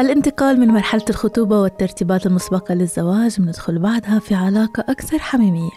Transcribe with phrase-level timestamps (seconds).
[0.00, 5.70] الانتقال من مرحلة الخطوبة والترتيبات المسبقة للزواج بندخل بعدها في علاقة أكثر حميمية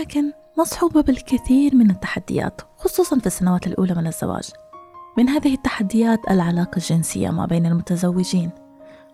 [0.00, 4.50] لكن مصحوبة بالكثير من التحديات خصوصا في السنوات الأولى من الزواج.
[5.18, 8.50] من هذه التحديات العلاقة الجنسية ما بين المتزوجين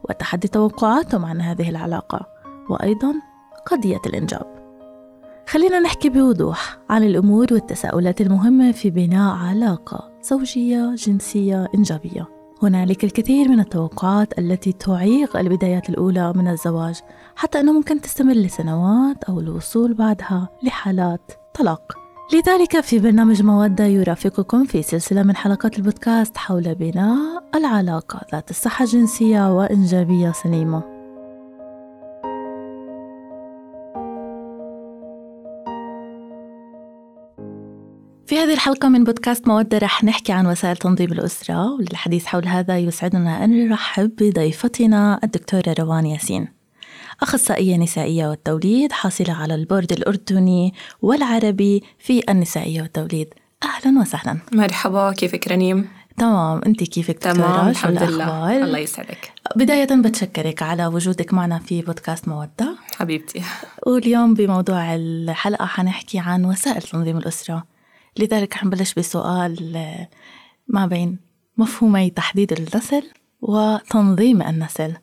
[0.08, 2.26] وتحدي توقعاتهم عن هذه العلاقة
[2.70, 3.14] وأيضا
[3.66, 4.46] قضية الإنجاب.
[5.48, 12.41] خلينا نحكي بوضوح عن الأمور والتساؤلات المهمة في بناء علاقة زوجية جنسية إنجابية.
[12.62, 17.00] هنالك الكثير من التوقعات التي تعيق البدايات الأولى من الزواج
[17.36, 21.92] حتى أنه ممكن تستمر لسنوات أو الوصول بعدها لحالات طلاق.
[22.32, 28.84] لذلك في برنامج مودة يرافقكم في سلسلة من حلقات البودكاست حول بناء العلاقة ذات الصحة
[28.84, 31.01] الجنسية وإنجابية سليمة.
[38.32, 42.78] في هذه الحلقة من بودكاست مودة رح نحكي عن وسائل تنظيم الأسرة وللحديث حول هذا
[42.78, 46.48] يسعدنا أن نرحب بضيفتنا الدكتورة روان ياسين.
[47.22, 53.34] أخصائية نسائية والتوليد حاصلة على البورد الأردني والعربي في النسائية والتوليد.
[53.64, 54.38] أهلا وسهلا.
[54.52, 58.64] مرحبا كيفك رنيم؟ تمام أنت كيفك تمام الحمد لله.
[58.64, 59.32] الله يسعدك.
[59.56, 62.76] بداية بتشكرك على وجودك معنا في بودكاست مودة.
[62.96, 63.42] حبيبتي.
[63.86, 67.71] واليوم بموضوع الحلقة حنحكي عن وسائل تنظيم الأسرة.
[68.18, 69.76] لذلك حنبلش بسؤال
[70.68, 71.18] ما بين
[71.56, 73.10] مفهومي تحديد النسل
[73.40, 74.94] وتنظيم النسل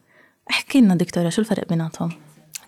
[0.50, 2.12] احكي لنا دكتورة شو الفرق بيناتهم؟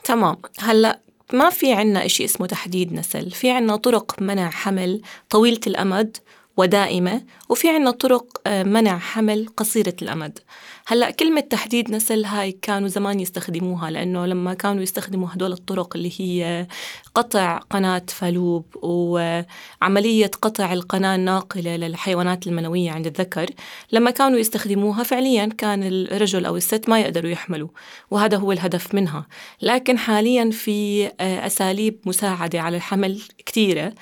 [0.03, 0.99] تمام هلا
[1.33, 6.17] ما في عنا إشي اسمه تحديد نسل في عنا طرق منع حمل طويلة الأمد
[6.57, 10.39] ودائمة وفي عنا طرق آه، منع حمل قصيرة الأمد.
[10.87, 16.11] هلأ كلمة تحديد نسل هاي كانوا زمان يستخدموها لأنه لما كانوا يستخدموا هدول الطرق اللي
[16.17, 16.67] هي
[17.15, 23.45] قطع قناة فالوب وعملية قطع القناة الناقلة للحيوانات المنوية عند الذكر
[23.91, 27.69] لما كانوا يستخدموها فعليا كان الرجل أو الست ما يقدروا يحملوا
[28.11, 29.27] وهذا هو الهدف منها.
[29.61, 33.93] لكن حاليا في آه، أساليب مساعدة على الحمل كثيرة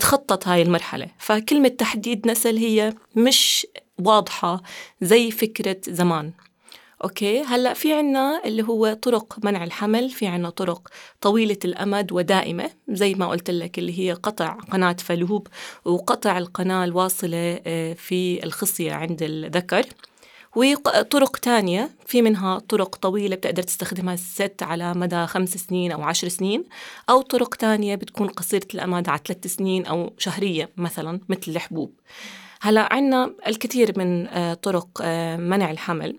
[0.00, 1.08] تخطط هاي المرحلة.
[1.18, 3.66] فكلمة تحديد نسل هي مش
[3.98, 4.62] واضحة
[5.00, 6.32] زي فكرة زمان.
[7.04, 10.88] أوكي؟ هلأ في عنا اللي هو طرق منع الحمل في عنا طرق
[11.20, 15.48] طويلة الأمد ودائمة زي ما قلت لك اللي هي قطع قناة فالوب
[15.84, 19.86] وقطع القناة الواصلة آه، في الخصية عند الذكر.
[20.56, 21.90] وطرق تانية.
[22.06, 26.64] في منها طرق طويلة بتقدر تستخدمها الست على مدى خمس سنين أو عشر سنين
[27.10, 31.92] أو طرق تانية بتكون قصيرة الأمد على ثلاث سنين أو شهرية مثلا مثل الحبوب.
[32.60, 36.18] هلأ عنا الكثير من آه، طرق آه، منع الحمل.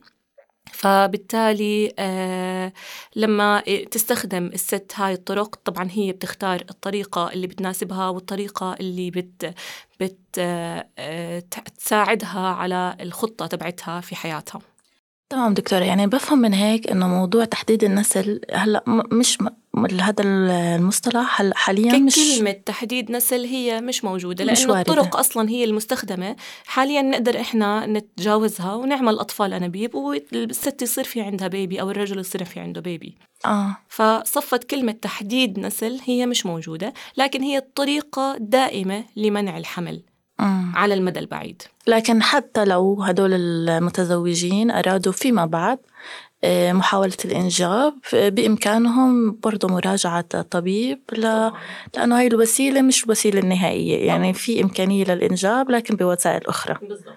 [0.71, 2.73] فبالتالي آه
[3.15, 3.59] لما
[3.91, 9.53] تستخدم الست هاي الطرق طبعا هي بتختار الطريقة اللي بتناسبها والطريقة اللي بت
[9.99, 11.39] بت آه
[11.77, 14.61] تساعدها على الخطة تبعتها في حياتها.
[15.29, 19.37] تمام دكتورة يعني بفهم من هيك إنه موضوع تحديد النسل هلأ مش
[19.85, 26.35] هذا المصطلح حاليا مش كلمة تحديد نسل هي مش موجودة لأنه الطرق أصلا هي المستخدمة
[26.65, 32.43] حاليا نقدر إحنا نتجاوزها ونعمل أطفال أنابيب والست يصير في عندها بيبي أو الرجل يصير
[32.43, 33.77] في عنده بيبي آه.
[33.89, 40.01] فصفت كلمة تحديد نسل هي مش موجودة لكن هي الطريقة دائمة لمنع الحمل
[40.39, 40.71] مم.
[40.75, 45.81] على المدى البعيد لكن حتى لو هدول المتزوجين أرادوا فيما بعد آه،
[46.45, 47.93] محاولة الإنجاب.
[48.13, 50.99] بإمكانهم برضو مراجعة الطبيب.
[51.11, 51.51] ل...
[51.95, 54.07] لأنه هاي الوسيلة مش الوسيلة النهائية.
[54.07, 56.77] يعني في إمكانية للإنجاب لكن بوسائل أخرى.
[56.81, 57.15] بالضبط.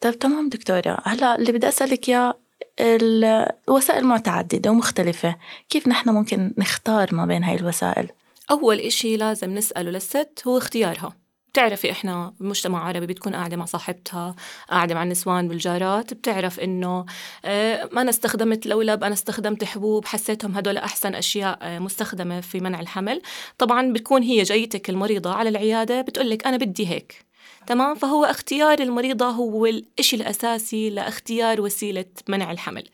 [0.00, 0.98] طيب تمام دكتورة.
[1.04, 2.34] هلأ اللي بدي أسألك يا
[2.80, 5.36] الوسائل معتعددة ومختلفة.
[5.68, 8.08] كيف نحن ممكن نختار ما بين هاي الوسائل؟
[8.50, 11.21] أول إشي لازم نسأله للست هو اختيارها.
[11.52, 14.34] بتعرفي إحنا مجتمع عربي بتكون قاعدة مع صاحبتها
[14.70, 17.04] قاعدة مع النسوان والجارات بتعرف إنه
[17.44, 22.80] آه أنا استخدمت لولب أنا استخدمت حبوب حسيتهم هدول أحسن أشياء آه مستخدمة في منع
[22.80, 23.22] الحمل.
[23.58, 27.31] طبعا بتكون هي جايتك المريضة على العيادة بتقول أنا بدي هيك.
[27.66, 32.84] تمام؟ فهو اختيار المريضة هو الإشي الأساسي لاختيار وسيلة منع الحمل.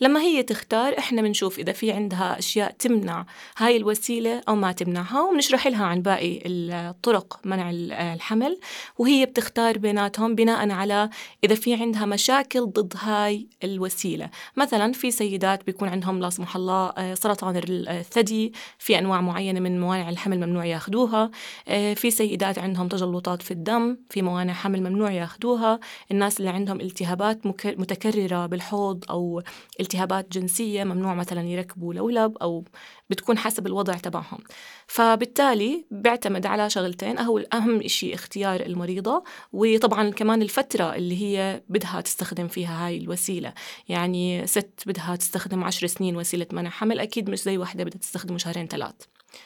[0.00, 3.26] لما هي تختار إحنا بنشوف إذا في عندها أشياء تمنع
[3.56, 7.70] هاي الوسيلة أو ما تمنعها وبنشرح لها عن باقي الطرق منع
[8.14, 8.58] الحمل.
[8.98, 11.10] وهي بتختار بيناتهم بناء على
[11.44, 14.30] إذا في عندها مشاكل ضد هاي الوسيلة.
[14.56, 19.80] مثلا في سيدات بيكون عندهم لا سمح الله آه، سرطان الثدي في أنواع معينة من
[19.80, 21.30] موانع الحمل ممنوع ياخدوها.
[21.68, 25.80] آه، في سيدات عندهم تجلطات في الدم في في موانع حمل ممنوع ياخذوها
[26.10, 29.42] الناس اللي عندهم التهابات متكررة بالحوض أو
[29.80, 32.64] التهابات جنسية ممنوع مثلا يركبوا لولب أو
[33.10, 34.38] بتكون حسب الوضع تبعهم.
[34.86, 42.00] فبالتالي بيعتمد على شغلتين أهو أهم إشي اختيار المريضة وطبعا كمان الفترة اللي هي بدها
[42.00, 43.52] تستخدم فيها هاي الوسيلة.
[43.88, 48.38] يعني ست بدها تستخدم عشر سنين وسيلة منع حمل أكيد مش زي وحدة بدها تستخدم
[48.38, 48.94] شهرين ثلاث.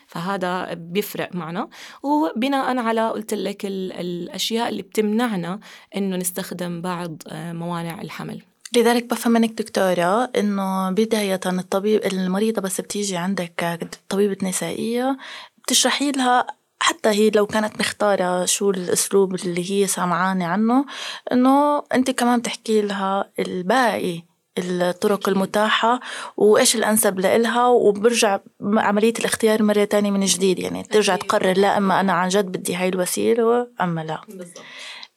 [0.07, 1.69] فهذا بيفرق معنا.
[2.03, 5.61] وبناء على قلت لك الأشياء اللي بتمنعنا
[5.97, 8.43] إنه نستخدم بعض آه، موانع الحمل.
[8.77, 15.17] لذلك بفهم منك دكتورة إنه بداية الطبيب المريضة بس بتيجي عندك طبيبة نسائية
[15.63, 16.47] بتشرحي لها
[16.81, 20.85] حتى هي لو كانت مختارة شو الأسلوب اللي هي سامعانة عنه
[21.33, 24.23] إنه أنت كمان بتحكي لها الباقي
[24.59, 26.01] الطرق المتاحة
[26.37, 32.01] وإيش الأنسب لإلها وبرجع عملية الاختيار مرة تانية من جديد يعني ترجع تقرر لا أما
[32.01, 34.63] أنا عن جد بدي هاي الوسيلة أما لا بالضبط.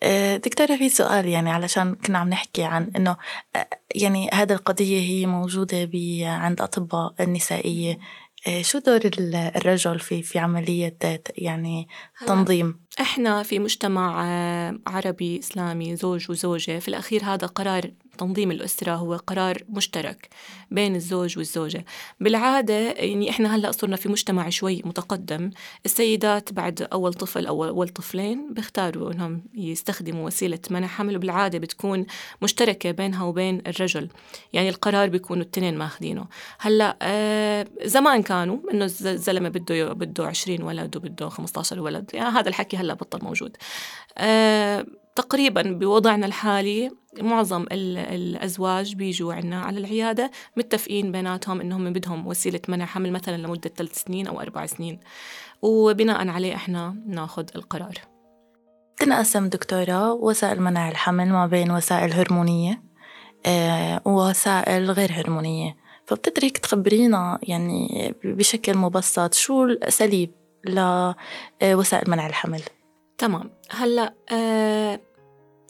[0.04, 3.18] آه، دكتورة في سؤال يعني علشان كنا عم نحكي عن إنه
[3.56, 5.90] آه، يعني هذا القضية هي موجودة
[6.24, 8.00] عند أطباء النسائية
[8.48, 9.00] آه، شو دور
[9.34, 10.98] الرجل في في عملية
[11.38, 11.88] يعني
[12.28, 14.26] تنظيم؟ إحنا في مجتمع
[14.88, 20.30] عربي إسلامي زوج وزوجة في الأخير هذا قرار تنظيم الأسرة هو قرار مشترك
[20.72, 21.86] بين الزوج والزوجة.
[22.20, 25.52] بالعادة يعني إحنا هلأ صرنا في مجتمع شوي متقدم.
[25.86, 32.06] السيدات بعد أول طفل أو أول طفلين بيختاروا إنهم يستخدموا وسيلة منع حمل وبالعادة بتكون
[32.42, 34.10] مشتركة بينها وبين الرجل.
[34.54, 36.28] يعني القرار بيكونوا التنين ماخذينه
[36.60, 42.12] هلأ آه زمان كانوا إنه الزلمة بده بده 20 ولد وبده 15 ولد.
[42.14, 43.58] يعني هذا الحكي هلأ بطل موجود.
[44.18, 44.86] آه
[45.16, 46.92] تقريبا بوضعنا الحالي
[47.22, 53.72] معظم الأزواج بيجوا عنا على العيادة متفقين بيناتهم إنهم بدهم وسيلة منع حمل مثلا لمدة
[53.76, 55.00] ثلاث سنين أو أربع سنين.
[55.62, 57.94] وبناء عليه إحنا ناخذ القرار.
[58.98, 62.84] تنقسم دكتورة وسائل منع الحمل ما بين وسائل هرمونية
[63.46, 65.76] آه، ووسائل غير هرمونية.
[66.06, 70.32] فبتدرك تخبرينا يعني بشكل مبسط شو الأساليب
[70.66, 72.62] لوسائل منع الحمل؟
[73.18, 73.55] تمام.
[73.72, 75.00] هلا آه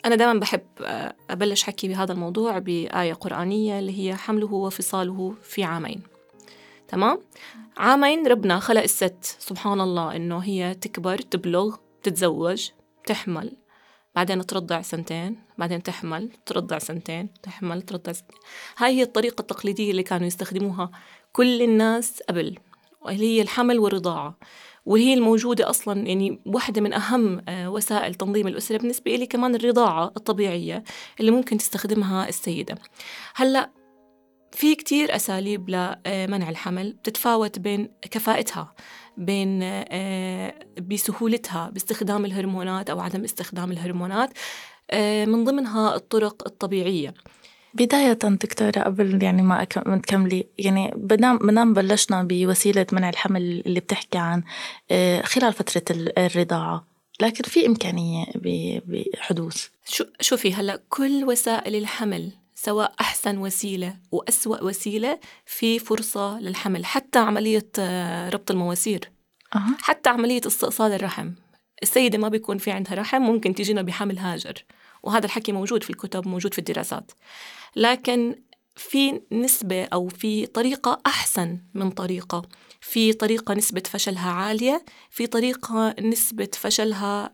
[0.06, 5.63] أنا دائما بحب آه أبلش حكي بهذا الموضوع بآية قرآنية اللي هي حمله وفصاله في
[5.63, 6.01] عامين.
[6.88, 7.19] تمام؟
[7.77, 12.69] عامين ربنا خلق الست سبحان الله إنه هي تكبر تبلغ تتزوج
[13.06, 13.57] تحمل.
[14.15, 18.38] بعدين ترضع سنتين بعدين تحمل ترضع سنتين تحمل ترضع سنتين
[18.77, 20.91] هاي هي الطريقة التقليدية اللي كانوا يستخدموها
[21.31, 22.57] كل الناس قبل
[23.01, 24.38] وهي هي الحمل والرضاعة.
[24.86, 30.06] وهي الموجودة أصلا يعني واحدة من أهم آه، وسائل تنظيم الأسرة بالنسبة لي كمان الرضاعة
[30.18, 30.84] الطبيعية
[31.20, 32.78] اللي ممكن تستخدمها السيدة.
[33.36, 33.70] هلأ
[34.52, 38.76] في كتير أساليب لمنع الحمل بتتفاوت بين كفاءتها
[39.18, 44.30] بين آه، بسهولتها باستخدام الهرمونات أو عدم استخدام الهرمونات
[44.92, 47.14] آه، من ضمنها الطرق الطبيعية.
[47.75, 49.63] بداية دكتورة قبل يعني ما
[50.04, 54.44] تكملي يعني بدام بلشنا بوسيلة منع الحمل اللي بتحكي عن
[54.92, 55.83] آه، خلال فترة
[56.18, 56.88] الرضاعة.
[57.19, 58.25] لكن في إمكانية
[58.86, 59.68] بحدوث.
[59.86, 67.19] شو شوفي هلأ كل وسائل الحمل سواء أحسن وسيلة وأسوأ وسيلة في فرصة للحمل حتى
[67.19, 69.12] عملية آه، ربط المواسير.
[69.56, 69.62] أه.
[69.81, 71.31] حتى عملية استئصال الرحم.
[71.83, 74.66] السيدة ما بيكون في عندها رحم ممكن تجينا بحمل هاجر.
[75.06, 77.12] وهذا الحكي موجود في الكتب موجود في الدراسات.
[77.75, 78.36] لكن
[78.75, 82.42] في نسبة أو في طريقة أحسن من طريقة.
[82.81, 87.34] في طريقة نسبة فشلها عالية في طريقة نسبة فشلها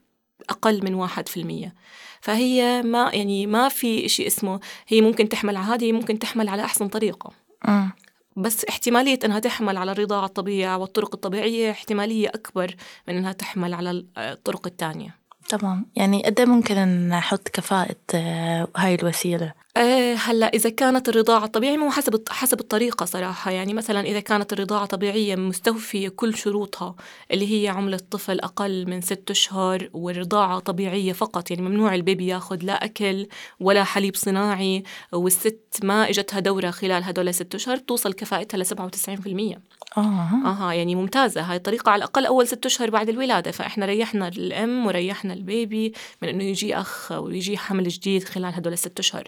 [0.50, 1.74] أقل من واحد في المية.
[2.22, 6.64] فهي ما يعني ما في شيء اسمه هي ممكن تحمل على هذه ممكن تحمل على
[6.64, 7.32] أحسن طريقة.
[7.68, 7.90] م.
[8.36, 12.76] بس احتمالية أنها تحمل على الرضاعة الطبيعية والطرق الطبيعية احتمالية أكبر
[13.08, 15.21] من أنها تحمل على الطرق الثانية.
[15.52, 15.86] تمام.
[15.96, 16.76] يعني قد إيه ممكن
[17.10, 23.06] نحط كفاءة آه، هاي الوسيلة؟ أه هلا إذا كانت الرضاعة طبيعيه مو حسب حسب الطريقة
[23.06, 23.52] صراحة.
[23.52, 26.96] يعني مثلا إذا كانت الرضاعة طبيعية مستوفية كل شروطها
[27.32, 32.28] اللي هي عمر الطفل أقل من ست أشهر والرضاعة طبيعية فقط يعني ممنوع ال baby
[32.28, 33.28] ياخذ لا أكل
[33.60, 39.58] ولا حليب صناعي والست ما إجتها دورة خلال هدول ست أشهر توصل كفاءتها ل 97%
[39.98, 40.02] آه.
[40.46, 41.42] أها يعني ممتازة.
[41.42, 43.52] هاي الطريقة على الأقل أول ست أشهر بعد الولادة.
[43.52, 48.74] فإحنا ريحنا الأم وريحنا ال baby من إنه يجي أخ ويجي حمل جديد خلال هدول
[48.74, 49.28] الست أشهر.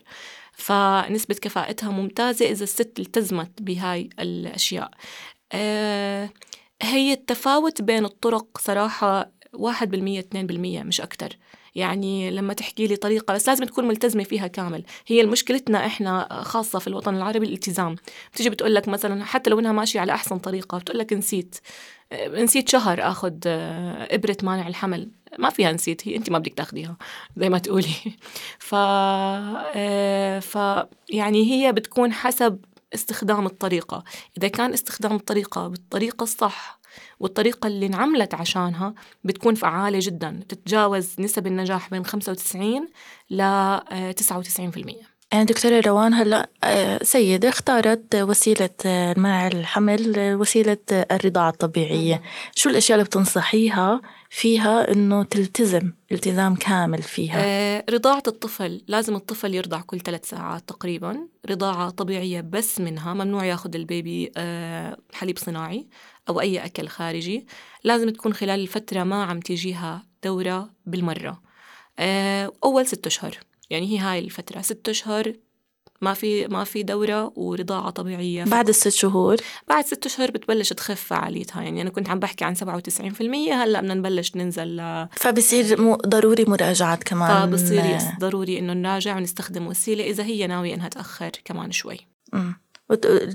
[0.54, 4.92] فنسبة كفاءتها ممتازة إذا الست التزمت بهاي الأشياء.
[5.52, 6.30] أه
[6.82, 11.38] هي التفاوت بين الطرق صراحة واحد بالمية اثنين بالمية مش أكتر.
[11.76, 14.84] يعني لما تحكي لي طريقة بس لازم تكون ملتزمة فيها كامل.
[15.08, 17.96] هي مشكلتنا إحنا خاصة في الوطن العربي الالتزام.
[18.34, 21.56] بتيجي بتقول لك مثلا حتى لو إنها ماشية على أحسن طريقة بتقول لك نسيت.
[22.14, 25.10] نسيت شهر آخذ آه، إبرة مانع الحمل.
[25.40, 26.98] ما فيها نسيت هي انت ما بدك تاخديها
[27.38, 27.96] زي ما تقولي.
[28.60, 30.56] ف آه، ف
[31.10, 32.60] يعني هي بتكون حسب
[32.94, 34.04] استخدام الطريقة.
[34.38, 36.80] إذا كان استخدام الطريقة بالطريقة الصح
[37.20, 40.40] والطريقة اللي انعملت عشانها بتكون فعالة جدا.
[40.50, 42.88] تتجاوز نسب النجاح بين 95
[43.30, 43.44] ل
[44.14, 51.50] 99% يعني دكتورة روان هلأ آه، سيدة اختارت وسيلة آه، منع الحمل آه، وسيلة الرضاعة
[51.50, 52.22] الطبيعية.
[52.56, 54.02] شو الأشياء اللي بتنصحيها
[54.36, 57.42] فيها إنه تلتزم التزام كامل فيها.
[57.46, 61.28] آه رضاعة الطفل لازم الطفل يرضع كل ثلاث ساعات تقريبا.
[61.50, 65.88] رضاعة طبيعية بس منها ممنوع ياخذ البيبي آه حليب صناعي
[66.30, 67.46] أو أي أكل خارجي.
[67.84, 71.42] لازم تكون خلال الفترة ما عم تيجيها دورة بالمرة.
[72.00, 73.38] آه أول ست أشهر
[73.70, 74.62] يعني هي هاي الفترة.
[74.62, 75.34] ست أشهر
[76.04, 78.44] ما في ما في دورة ورضاعة طبيعية.
[78.44, 81.62] بعد الست شهور؟ بعد ست أشهر بتبلش تخف فعاليتها.
[81.62, 82.62] يعني أنا كنت عم بحكي عن 97%
[83.52, 87.50] هلأ بدنا نبلش ننزل ل فبصير مو ضروري مراجعات كمان.
[87.50, 91.98] فبصير يس ضروري إنه نراجع ونستخدم وسيلة إذا هي ناوية إنها تأخر كمان شوي.
[92.34, 92.64] مم.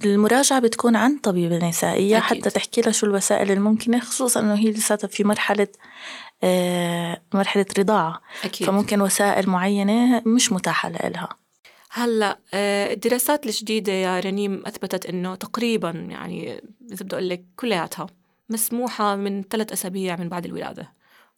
[0.05, 2.39] المراجعة بتكون عن طبيبة نسائية أكيد.
[2.39, 5.69] حتى تحكي لها شو الوسائل الممكنة خصوصا إنه هي لساتها في مرحلة
[6.43, 8.21] آه مرحلة رضاعة.
[8.45, 8.67] أكيد.
[8.67, 11.29] فممكن وسائل معينة مش متاحة لها
[11.91, 18.07] هلأ آه، الدراسات الجديدة يا رنيم أثبتت إنه تقريبا يعني إذا بدي أقول لك كلياتها
[18.51, 20.93] مسموحة من ثلاث أسابيع من بعد الولادة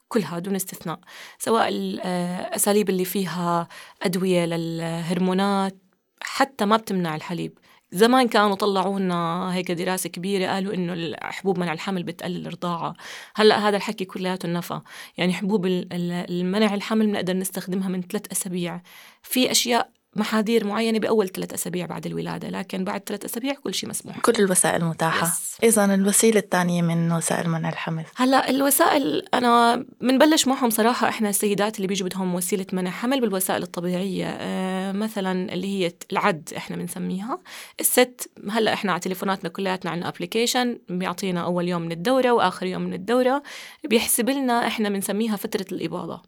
[0.09, 1.01] كلها دون استثناء
[1.39, 3.69] سواء الأساليب آه، اللي فيها
[4.03, 5.77] أدوية للهرمونات
[6.23, 7.59] حتى ما بتمنع الحليب.
[7.93, 12.95] زمان كانوا طلعوا لنا هيك دراسة كبيرة قالوا إنه الحبوب منع الحمل بتقلل الرضاعة.
[13.35, 14.81] هلأ هذا الحكي كلياته نفى
[15.19, 18.83] يعني حبوب المنع الحمل بنقدر نستخدمها من ثلاث أسابيع.
[19.23, 23.89] في أشياء محاذير معينة بأول ثلاث أسابيع بعد الولادة لكن بعد ثلاث أسابيع كل شيء
[23.89, 24.19] مسموح.
[24.19, 25.33] كل الوسائل متاحة.
[25.63, 28.05] إذا الوسيلة الثانية من وسائل منع الحمل.
[28.17, 33.63] هلأ الوسائل أنا بنبلش معهم صراحة إحنا السيدات اللي بيجوا بدهم وسيلة منع حمل بالوسائل
[33.63, 34.27] الطبيعية.
[34.27, 37.39] آه مثلا اللي هي العد إحنا بنسميها.
[37.81, 42.83] الست هلأ إحنا على تليفوناتنا كلياتنا عندنا أبليكيشن بيعطينا أول يوم من الدورة وآخر يوم
[42.83, 43.43] من الدورة.
[43.89, 46.23] بيحسب لنا إحنا بنسميها فترة الإباضة.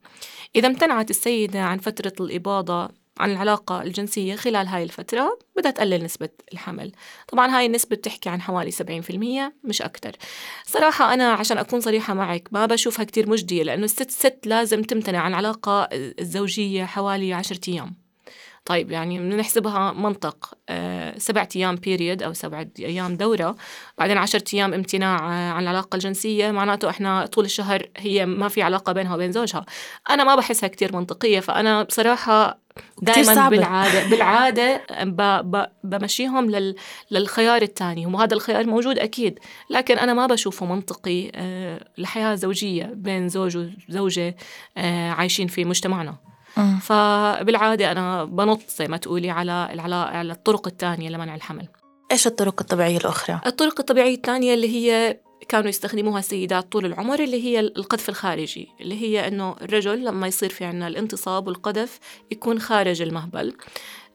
[0.57, 6.29] إذا امتنعت السيدة عن فترة الإباضة عن العلاقة الجنسية خلال هاي الفترة بدها تقلل نسبة
[6.53, 6.93] الحمل.
[7.29, 10.13] طبعا هاي النسبة بتحكي عن حوالي 70% مش أكتر.
[10.67, 15.19] صراحة أنا عشان أكون صريحة معك ما بشوفها كتير مجدية لأنه الست ست لازم تمتنع
[15.19, 18.03] عن العلاقة الزوجية حوالي عشرة أيام.
[18.65, 23.57] طيب يعني بنحسبها منطق آه سبعة أيام بيريد أو سبعة أيام دورة
[23.99, 28.63] بعدين عشرة أيام امتناع آه عن العلاقة الجنسية معناته إحنا طول الشهر هي ما في
[28.63, 29.67] علاقة بينها وبين زوجها.
[30.11, 32.62] أنا ما بحسها كتير منطقية فأنا بصراحة
[33.03, 34.83] دائما بالعادة بالعادة
[35.85, 36.75] بمشيهم لل
[37.11, 39.39] للخيار الثاني وهذا الخيار موجود أكيد
[39.71, 43.57] لكن أنا ما بشوفه منطقي آه، لحياة زوجية بين زوج
[43.89, 44.37] وزوجه
[44.77, 46.17] آه، عايشين في مجتمعنا.
[46.81, 49.53] فبالعاده أنا بنط زي ما تقولي على
[49.93, 51.69] على الطرق الثانية لمنع الحمل.
[52.13, 57.45] إيش الطرق الطبيعية الأخرى؟ الطرق الطبيعية الثانية اللي هي كانوا يستخدموها السيدات طول العمر اللي
[57.45, 61.99] هي القذف الخارجي اللي هي إنه الرجل لما يصير في عنا الانتصاب والقذف
[62.31, 63.55] يكون خارج المهبل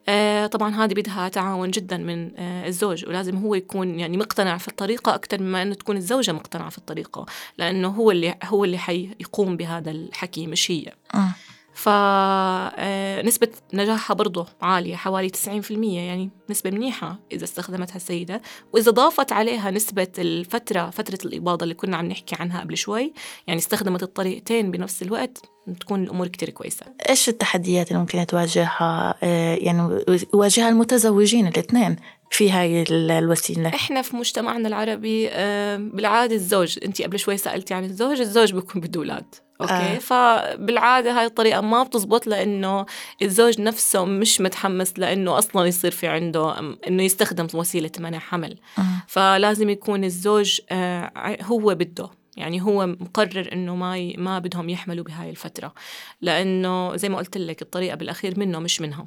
[0.08, 4.68] آه طبعا هذه بدها تعاون جدا من آه الزوج ولازم هو يكون يعني مقتنع في
[4.68, 7.26] الطريقة أكثر مما أنه تكون الزوجة مقتنعة في الطريقة
[7.58, 11.34] لأنه هو اللي هو اللي حيقوم بهذا الحكي مش هي آه.
[11.78, 18.42] فنسبة آه، نجاحها برضه عالية حوالي 90% يعني نسبة منيحة إذا استخدمتها السيدة.
[18.72, 23.12] وإذا ضافت عليها نسبة الفترة فترة الإباضة اللي كنا عم نحكي عنها قبل شوي
[23.46, 25.42] يعني استخدمت الطريقتين بنفس الوقت
[25.80, 26.86] تكون الأمور كتير كويسة.
[27.08, 30.04] إيش التحديات اللي ممكن تواجهها؟ آه، يعني
[30.34, 31.96] يواجهها المتزوجين الاثنين
[32.30, 37.84] في هاي الوسيلة؟ إحنا في مجتمعنا العربي آه، بالعادة الزوج أنت قبل شوي سألتي عن
[37.84, 39.34] الزوج الزوج بيكون بده أولاد.
[39.60, 39.72] أوكي.
[39.72, 39.98] آه.
[39.98, 42.86] فبالعادة هاي الطريقة ما بتزبط لأنه
[43.22, 48.58] الزوج نفسه مش متحمس لأنه أصلا يصير في عنده إنه يستخدم وسيلة منع حمل.
[48.78, 48.82] آه.
[49.08, 52.10] فلازم يكون الزوج آه هو بده.
[52.36, 54.14] يعني هو مقرر إنه ما ي...
[54.18, 55.74] ما بدهم يحملوا بهاي الفترة.
[56.20, 59.06] لأنه زي ما قلت لك الطريقة بالأخير منه مش منها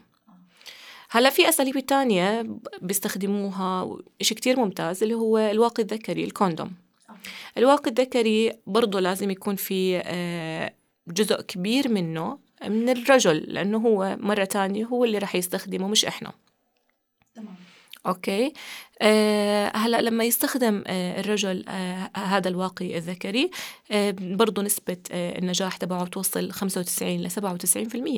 [1.09, 2.47] هلأ في أساليب تانية
[2.81, 6.71] بيستخدموها شيء كتير ممتاز اللي هو الواقي الذكري الكوندوم.
[7.57, 10.73] الواقي الذكري برضه لازم يكون في آه،
[11.07, 16.31] جزء كبير منه من الرجل لأنه هو مرة تانية هو اللي رح يستخدمه مش إحنا.
[17.35, 17.55] تمام.
[18.07, 18.53] أوكي.
[19.01, 23.51] آه هلأ لما يستخدم آه الرجل آه هذا الواقي الذكري
[23.91, 27.31] آه برضه نسبة آه النجاح تبعه بتوصل 95 ل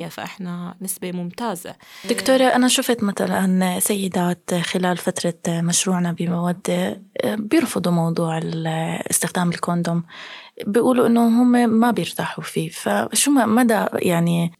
[0.04, 1.74] 97% فإحنا نسبة ممتازة.
[2.10, 8.40] دكتورة أنا شفت مثلا سيدات خلال فترة مشروعنا بمواد آه، بيرفضوا موضوع
[9.10, 10.04] استخدام الكوندوم.
[10.66, 14.52] بيقولوا إنه هم ما بيرتاحوا فيه فشو مدى يعني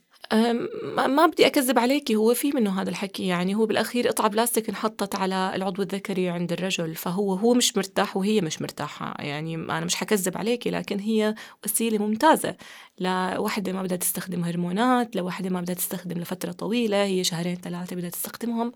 [1.06, 5.14] ما بدي أكذب عليكي هو في منه هذا الحكي يعني هو بالأخير قطعة بلاستيك انحطت
[5.14, 9.94] على العضو الذكري عند الرجل فهو هو مش مرتاح وهي مش مرتاحة يعني أنا مش
[9.94, 12.56] حكذب عليكي لكن هي وسيلة ممتازة.
[13.00, 18.10] لوحدة ما بدها تستخدم هرمونات لوحدة ما بدها تستخدم لفترة طويلة هي شهرين ثلاثة بدها
[18.10, 18.72] تستخدمهم.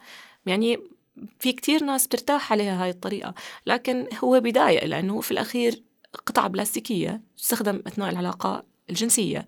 [0.47, 0.79] يعني
[1.39, 3.35] في كتير ناس بترتاح عليها هاي الطريقة
[3.67, 5.83] لكن هو بداية لأنه في الأخير
[6.27, 9.47] قطعة بلاستيكية تستخدم أثناء العلاقة الجنسية.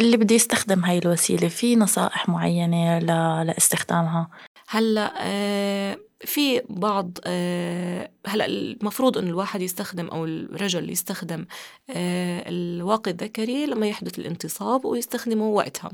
[0.00, 2.98] اللي بده يستخدم هاي الوسيلة في نصائح معينة
[3.42, 4.28] لاستخدامها؟
[4.68, 11.46] هلأ آه في بعض آه هلأ المفروض إنه الواحد يستخدم أو الرجل يستخدم
[11.90, 15.90] آه الواقي الذكري لما يحدث الانتصاب ويستخدمه وقتها.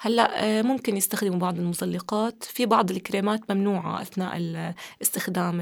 [0.00, 2.44] هلأ آه ممكن يستخدموا بعض المزلقات.
[2.44, 4.40] في بعض الكريمات ممنوعة أثناء
[5.02, 5.58] استخدام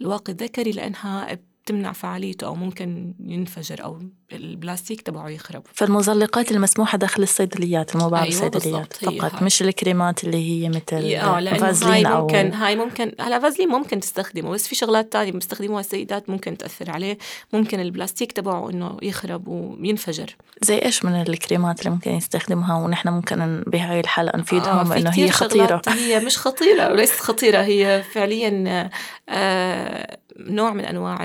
[0.00, 3.98] الواقي الذكري لأنها تمنع فعاليته أو ممكن ينفجر أو
[4.32, 5.62] البلاستيك تبعه يخرب.
[5.74, 12.06] فالمزلقات المسموحة داخل الصيدليات المباعة أيوة بالصيدليات فقط مش الكريمات اللي هي مثل آه فازلين
[12.06, 12.64] هاي ممكن أو...
[12.64, 17.18] هاي ممكن هلا فازلين ممكن تستخدمه بس في شغلات تانية بيستخدموها السيدات ممكن تأثر عليه.
[17.52, 20.36] ممكن البلاستيك تبعه إنه يخرب وينفجر.
[20.62, 25.30] زي إيش من الكريمات اللي ممكن يستخدمها ونحن ممكن بهاي الحالة نفيدهم آه إنه هي
[25.30, 27.62] خطيرة؟ هي مش خطيرة وليست خطيرة.
[27.62, 28.90] هي فعليا
[29.28, 31.24] آه نوع من أنواع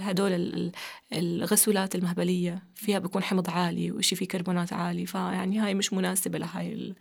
[0.00, 0.72] هدول
[1.12, 6.94] الغسولات المهبلية فيها بيكون حمض عالي وشي فيه كربونات عالي فيعني هاي مش مناسبة لهاي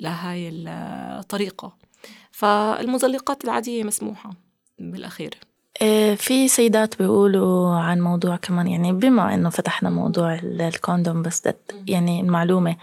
[0.00, 1.76] لهاي الطريقة.
[2.32, 4.30] فالمزلقات العادية مسموحة
[4.78, 5.34] بالأخير.
[5.82, 11.48] إيه، في سيدات بيقولوا عن موضوع كمان يعني بما إنه فتحنا موضوع الكوندوم بس
[11.86, 12.76] يعني المعلومة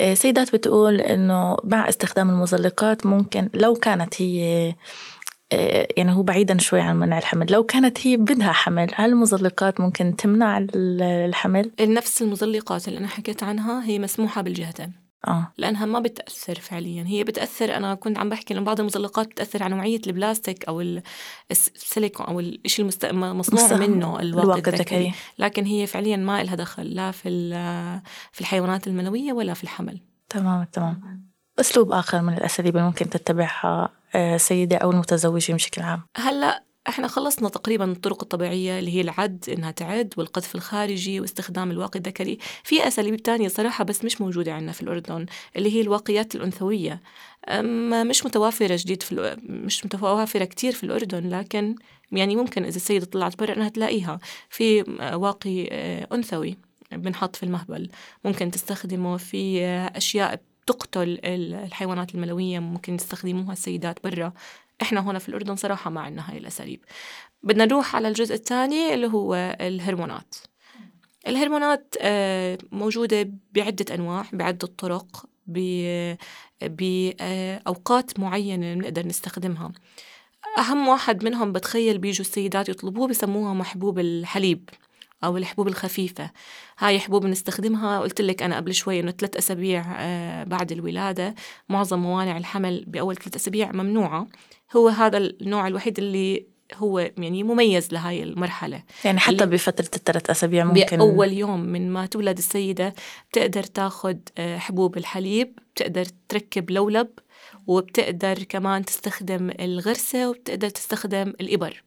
[0.00, 4.74] إيه، سيدات بتقول إنه مع استخدام المزلقات ممكن لو كانت هي آه،
[5.96, 7.46] يعني هو بعيدا شوي عن منع الحمل.
[7.52, 13.42] لو كانت هي بدها حمل هل المزلقات ممكن تمنع الحمل؟ نفس المزلقات اللي أنا حكيت
[13.42, 14.92] عنها هي مسموحة بالجهتين.
[15.28, 15.52] آه.
[15.58, 17.04] لأنها ما بتأثر فعليا.
[17.06, 21.00] هي بتأثر أنا كنت عم بحكي إنه بعض المزلقات بتأثر على نوعية البلاستيك أو
[21.50, 27.50] السيليكون أو الشيء المصنوع منه الواقي الذكري لكن هي فعليا ما لها دخل لا في
[28.32, 30.00] في الحيوانات المنوية ولا في الحمل.
[30.28, 31.24] تمام تمام
[31.60, 37.48] أسلوب آخر من الأساليب اللي ممكن تتبعها السيدة أو المتزوجين بشكل عام؟ هلأ إحنا خلصنا
[37.48, 42.38] تقريبا الطرق الطبيعية اللي هي العد إنها تعد والقذف الخارجي واستخدام الواقي الذكري.
[42.64, 47.00] في أساليب تانية صراحة بس مش موجودة عندنا في الأردن اللي هي الواقيات الأنثوية.
[48.08, 51.74] مش متوافرة جديد في مش متوافرة كتير في الأردن لكن
[52.12, 54.18] يعني ممكن إذا السيدة طلعت برا إنها تلاقيها.
[54.48, 54.82] في
[55.14, 56.56] واقي آه، أنثوي
[56.92, 57.90] بنحط في المهبل.
[58.24, 64.32] ممكن تستخدمه في آه، أشياء تقتل الحيوانات المنوية ممكن يستخدموها السيدات برا.
[64.82, 66.84] إحنا هنا في الأردن صراحة ما عندنا هاي الأساليب.
[67.42, 70.34] بدنا نروح على الجزء الثاني اللي هو الهرمونات.
[71.26, 75.26] الهرمونات آه، موجودة بعدة أنواع بعدة طرق
[76.62, 79.72] بأوقات معينة بنقدر نستخدمها.
[80.58, 84.70] أهم واحد منهم بتخيل بيجوا السيدات يطلبوه بسموها محبوب الحليب.
[85.24, 86.30] أو الحبوب الخفيفة.
[86.78, 91.34] هاي حبوب بنستخدمها قلت لك أنا قبل شوي إنه ثلاث أسابيع آه، بعد الولادة
[91.68, 94.26] معظم موانع الحمل بأول ثلاث أسابيع ممنوعة.
[94.76, 98.82] هو هذا النوع الوحيد اللي هو يعني مميز لهاي المرحلة.
[99.04, 102.94] يعني حتى بفترة الثلاث أسابيع ممكن بأول يوم من ما تولد السيدة
[103.30, 107.08] بتقدر تاخد آه، حبوب الحليب بتقدر تركب لولب
[107.66, 111.82] وبتقدر كمان تستخدم الغرسة وبتقدر تستخدم الإبر.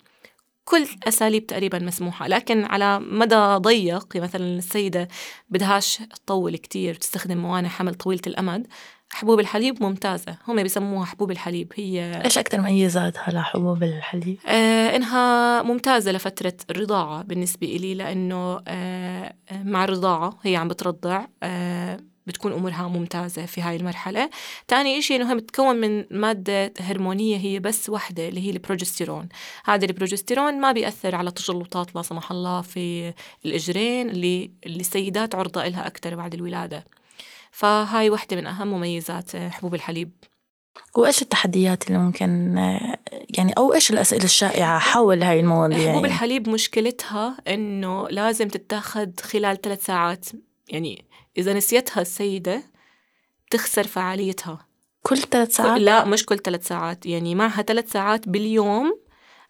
[0.67, 5.07] كل أساليب تقريبا مسموحة لكن على مدى ضيق مثلا السيدة
[5.49, 8.67] بدهاش تطول كتير تستخدم موانع حمل طويلة الأمد
[9.09, 15.61] حبوب الحليب ممتازة هم بيسموها حبوب الحليب هي إيش أكثر مميزاتها لحبوب الحليب؟ آه إنها
[15.61, 22.87] ممتازة لفترة الرضاعة بالنسبة إلي لأنه آه مع الرضاعة هي عم بترضع آه بتكون أمورها
[22.87, 24.29] ممتازة في هاي المرحلة.
[24.67, 29.29] تاني إشي إنه بتكون من مادة هرمونية هي بس وحدة اللي هي البروجستيرون.
[29.65, 33.13] هذا البروجستيرون ما بيأثر على تجلطات لا سمح الله في
[33.45, 36.85] الإجرين اللي, السيدات عرضة لها أكثر بعد الولادة.
[37.51, 40.11] فهاي وحدة من أهم مميزات حبوب الحليب.
[40.95, 42.55] وإيش التحديات اللي ممكن
[43.37, 49.09] يعني أو إيش الأسئلة الشائعة حول هاي المواضيع؟ حبوب يعني؟ الحليب مشكلتها إنه لازم تتاخذ
[49.21, 50.25] خلال ثلاث ساعات
[50.69, 51.05] يعني
[51.37, 52.63] إذا نسيتها السيدة
[53.51, 54.67] تخسر فعاليتها.
[55.03, 57.05] كل ثلاث ساعات؟ لا مش كل ثلاث ساعات.
[57.05, 58.99] يعني معها ثلاث ساعات باليوم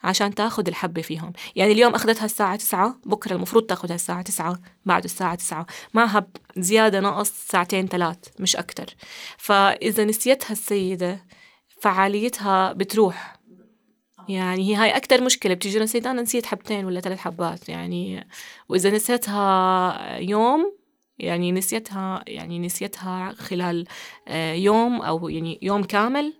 [0.03, 1.33] عشان تاخذ الحبة فيهم.
[1.55, 5.65] يعني اليوم أخذتها الساعة تسعة بكرة المفروض تاخذها الساعة تسعة بعد الساعة تسعة.
[5.93, 8.85] معها زيادة ناقص ساعتين ثلاث مش أكتر.
[9.37, 11.25] فإذا نسيتها السيدة
[11.81, 13.37] فعاليتها بتروح.
[14.29, 15.53] يعني هي هاي أكتر مشكلة.
[15.53, 17.69] بتيجي نسيت أنا نسيت حبتين ولا ثلاث حبات.
[17.69, 18.27] يعني
[18.69, 20.77] وإذا نسيتها يوم
[21.19, 23.85] يعني نسيتها يعني نسيتها خلال
[24.27, 26.33] آه، يوم أو يعني يوم كامل.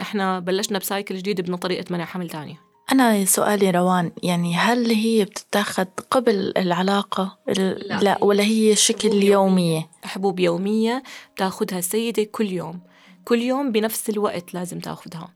[0.00, 2.60] إحنا بلشنا بسايكل جديد بدنا طريقة منع حمل تانية.
[2.92, 9.90] أنا سؤالي روان يعني هل هي بتتاخد قبل العلاقة؟ لا, لا ولا هي شكل يومية؟
[10.04, 11.02] حبوب يومية
[11.34, 12.80] بتاخدها السيدة كل يوم.
[13.24, 15.28] كل يوم بنفس الوقت لازم تاخدها.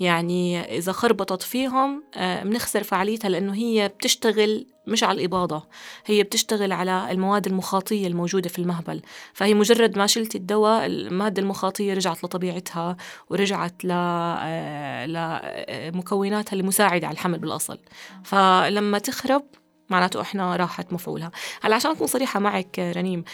[0.00, 5.66] يعني إذا خربطت فيهم آه، بنخسر فعاليتها لأنه هي بتشتغل مش على الإباضة
[6.06, 9.02] هي بتشتغل على المواد المخاطية الموجودة في المهبل.
[9.34, 12.96] فهي مجرد ما شلت الدواء المادة المخاطية رجعت لطبيعتها
[13.30, 17.78] ورجعت آه، لمكوناتها المساعدة على الحمل بالأصل.
[18.24, 19.42] فلما تخرب
[19.90, 21.30] معناته إحنا راحت مفعولها.
[21.62, 23.24] هلأ عشان أكون صريحة معك رنيم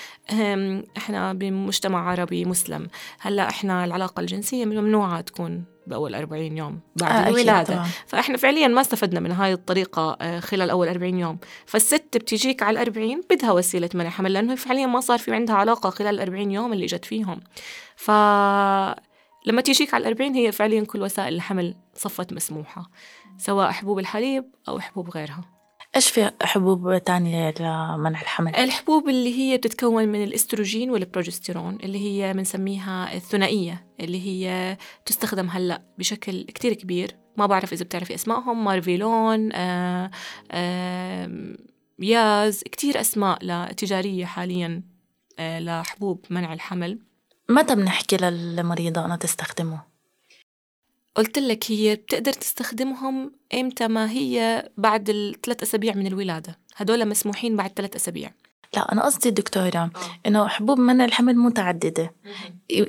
[0.96, 2.88] إحنا بمجتمع عربي مسلم
[3.20, 7.74] هلأ إحنا العلاقة الجنسية ممنوعة تكون بأول 40 يوم بعد آه الولادة.
[7.74, 7.88] طبعا.
[8.06, 11.38] فإحنا فعليا ما استفدنا من هاي الطريقة آه، خلال أول 40 يوم.
[11.66, 15.90] فالست بتجيك على 40 بدها وسيلة منع حمل لأنه فعليا ما صار في عندها علاقة
[15.90, 17.40] خلال ال 40 يوم اللي جت فيهم.
[17.96, 18.10] ف
[19.46, 22.90] لما تيجيك على 40 هي فعليا كل وسائل الحمل صفت مسموحة
[23.38, 25.57] سواء حبوب الحليب أو حبوب غيرها.
[25.98, 32.32] إيش في حبوب تانية لمنع الحمل؟ الحبوب اللي هي بتتكون من الإستروجين والبروجستيرون اللي هي
[32.32, 39.52] بنسميها الثنائية اللي هي تستخدم هلأ بشكل كتير كبير ما بعرف إذا بتعرفي أسمائهم مارفيلون
[39.52, 40.10] آآ
[40.50, 41.56] آآ
[41.98, 44.82] ياز كتير أسماء تجارية حاليا
[45.40, 46.98] لحبوب منع الحمل
[47.48, 49.80] متى بنحكي للمريضة أنا تستخدمه؟
[51.18, 57.56] قلت لك هي بتقدر تستخدمهم إمتى؟ ما هي بعد الثلاث أسابيع من الولادة؟ هدول مسموحين
[57.56, 58.30] بعد ثلاث أسابيع.
[58.76, 59.90] لا أنا قصدي دكتورة آه.
[60.26, 62.14] إنه حبوب منع الحمل متعددة.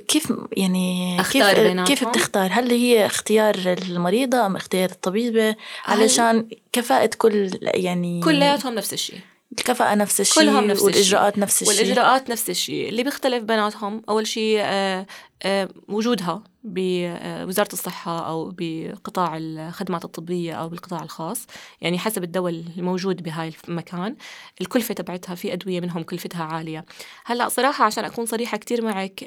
[0.07, 3.55] كيف يعني أختار كيف بيناتهم؟ كيف بتختار؟ هل هي اختيار
[3.89, 9.19] المريضة أم اختيار الطبيبة؟ علشان كفاءة كل يعني كلياتهم نفس الشيء.
[9.51, 11.43] الكفاءة نفس الشيء كلهم نفس والإجراءات الشيء.
[11.43, 11.77] نفس الشيء.
[11.77, 12.89] والإجراءات نفس الشيء.
[12.89, 15.05] اللي بيختلف بيناتهم أول شيء آه،
[15.43, 21.45] آه، وجودها بوزارة الصحة أو بقطاع الخدمات الطبية أو بالقطاع الخاص.
[21.81, 24.15] يعني حسب الدواء الموجود بهاي المكان
[24.61, 26.85] الكلفة تبعتها في أدوية منهم كلفتها عالية.
[27.25, 29.23] هلأ صراحة عشان أكون صريحة كتير معك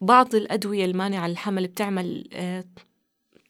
[0.00, 2.28] بعض الأدوية المانعة للحمل بتعمل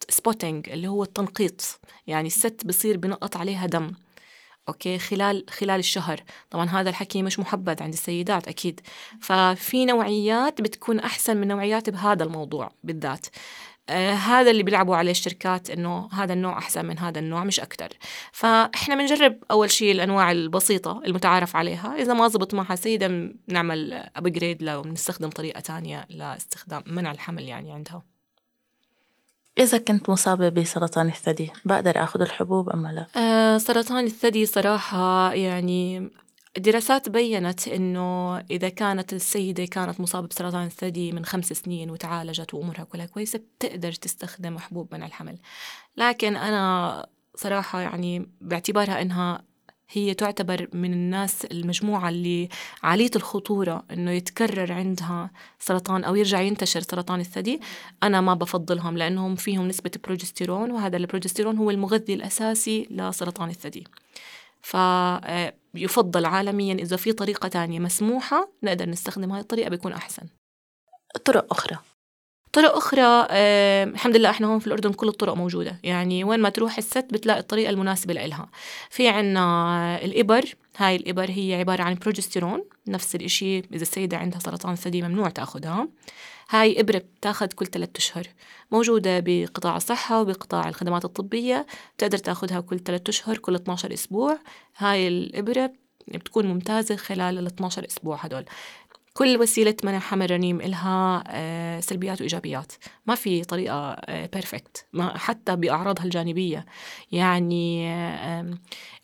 [0.09, 1.81] spotting اللي هو التنقيط.
[2.07, 3.93] يعني الست بصير بنقط عليها دم.
[4.71, 6.21] okay؟ خلال خلال الشهر.
[6.51, 8.81] طبعا هذا الحكي مش محبذ عند السيدات أكيد.
[9.21, 13.27] ففي نوعيات بتكون أحسن من نوعيات بهذا الموضوع بالذات.
[13.89, 17.89] آه هذا اللي بيلعبوا عليه الشركات إنه هذا النوع أحسن من هذا النوع مش أكثر
[18.33, 21.97] فإحنا بنجرب أول شيء الأنواع البسيطة المتعارف عليها.
[21.99, 23.09] إذا ما زبط معها سيدة
[23.49, 28.10] بنعمل ابجريد لو بنستخدم طريقة تانية لاستخدام منع الحمل يعني عندها.
[29.61, 36.11] إذا كنت مصابة بسرطان الثدي بقدر أخذ الحبوب أم لا؟ آه سرطان الثدي صراحة يعني
[36.59, 42.85] دراسات بينت إنه إذا كانت السيدة كانت مصابة بسرطان الثدي من خمس سنين وتعالجت وأمورها
[42.85, 45.39] كلها كويسة بتقدر تستخدم حبوب منع الحمل
[45.97, 49.50] لكن أنا صراحة يعني باعتبارها إنها
[49.93, 52.49] هي تعتبر من الناس المجموعة اللي
[52.83, 57.61] عالية الخطورة إنه يتكرر عندها سرطان أو يرجع ينتشر سرطان الثدي.
[58.03, 63.85] أنا ما بفضلهم لأنهم فيهم نسبة بروجستيرون وهذا البروجستيرون هو المغذي الأساسي لسرطان الثدي.
[64.63, 70.23] فيفضل عالميا إذا في طريقة تانية مسموحة نقدر نستخدم هاي الطريقة بيكون أحسن.
[71.25, 71.79] طرق أخرى.
[72.53, 75.81] طرق أخرى آه الحمد لله إحنا هون في الأردن كل الطرق موجودة.
[75.83, 78.49] يعني وين ما تروح الست بتلاقي الطريقة المناسبة لإلها.
[78.91, 83.59] في عنا الإبر هاي الإبر هي عبارة عن بروجستيرون نفس الإشي.
[83.59, 85.89] إذا السيدة عندها سرطان ثدي ممنوع تاخدها
[86.51, 88.27] هاي إبرة بتاخد كل ثلاثة أشهر.
[88.71, 91.67] موجودة بقطاع الصحة وبقطاع الخدمات الطبية.
[91.97, 94.39] بتقدر تاخدها كل ثلاثة أشهر كل 12 أسبوع.
[94.77, 95.73] هاي الإبرة
[96.09, 98.45] بتكون ممتازة خلال ال 12 أسبوع هدول.
[99.21, 102.73] كل وسيلة منع حمل رنيم إلها آه، سلبيات وإيجابيات.
[103.07, 106.65] ما في طريقة perfect ما حتى بأعراضها الجانبية.
[107.13, 107.95] يعني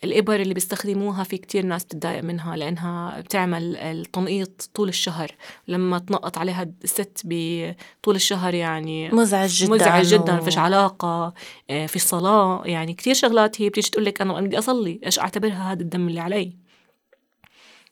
[0.03, 5.31] الإبر اللي بيستخدموها في كتير ناس بتتضايق منها لأنها بتعمل التنقيط طول الشهر.
[5.67, 10.41] لما تنقط عليها الست بطول الشهر يعني مزعج جدا مزعج جدا و...
[10.41, 11.33] فيش علاقة
[11.69, 15.71] آه، في صلاة يعني كتير شغلات هي بتيجي تقول لك أنا بدي أصلي إيش أعتبرها
[15.71, 16.66] هذا الدم اللي علي؟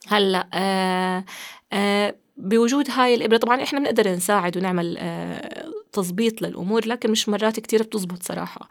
[0.08, 1.26] هلأ آه
[1.74, 7.60] آه بوجود هاي الإبرة طبعا إحنا بنقدر نساعد ونعمل آه تظبيط للأمور لكن مش مرات
[7.60, 8.70] كتير بتزبط صراحة.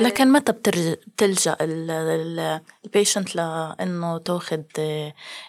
[0.00, 4.60] لكن متى بتلجأ البيشنت لإنه تاخذ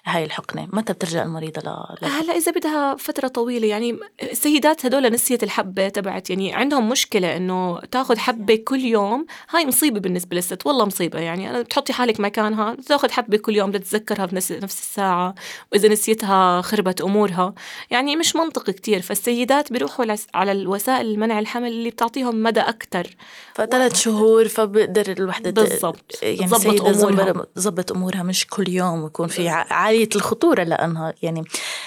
[0.06, 5.43] هاي الحقنة؟ متى بترجع المريضة ل هلا إذا بدها فترة طويلة يعني السيدات هدول نسيت
[5.43, 10.86] الحبة تبعت يعني عندهم مشكلة إنه تاخذ حبة كل يوم هاي مصيبة بالنسبة للست والله
[10.86, 15.36] مصيبة يعني أنا بتحطي حالك مكانها تاخذ حبة كل يوم بتتذكرها بنفس نفس الساعة
[15.71, 17.54] وإذا نسيتها خربت أمورها
[17.89, 19.02] يعني مش منطقي كتير.
[19.02, 23.15] فالسيدات بيروحوا على الوسائل المنع الحمل اللي بتعطيهم مدى أكتر.
[23.56, 26.19] فثلاث شهور فبقدر الوحدة بالضبط.
[26.23, 27.45] يعني تظبط أمورها.
[27.55, 31.43] تظبط أمورها مش كل يوم يكون في عالية الخطورة لأنها يعني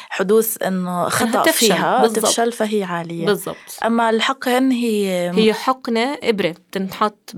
[0.08, 1.66] حدوث إنه خطأ تفشل.
[1.66, 2.02] فيها.
[2.02, 2.18] بالزبط.
[2.18, 3.26] تفشل فهي عالية.
[3.26, 3.56] بالضبط.
[3.84, 7.30] أما الحقن هي هي حقنة إبرة بتنحط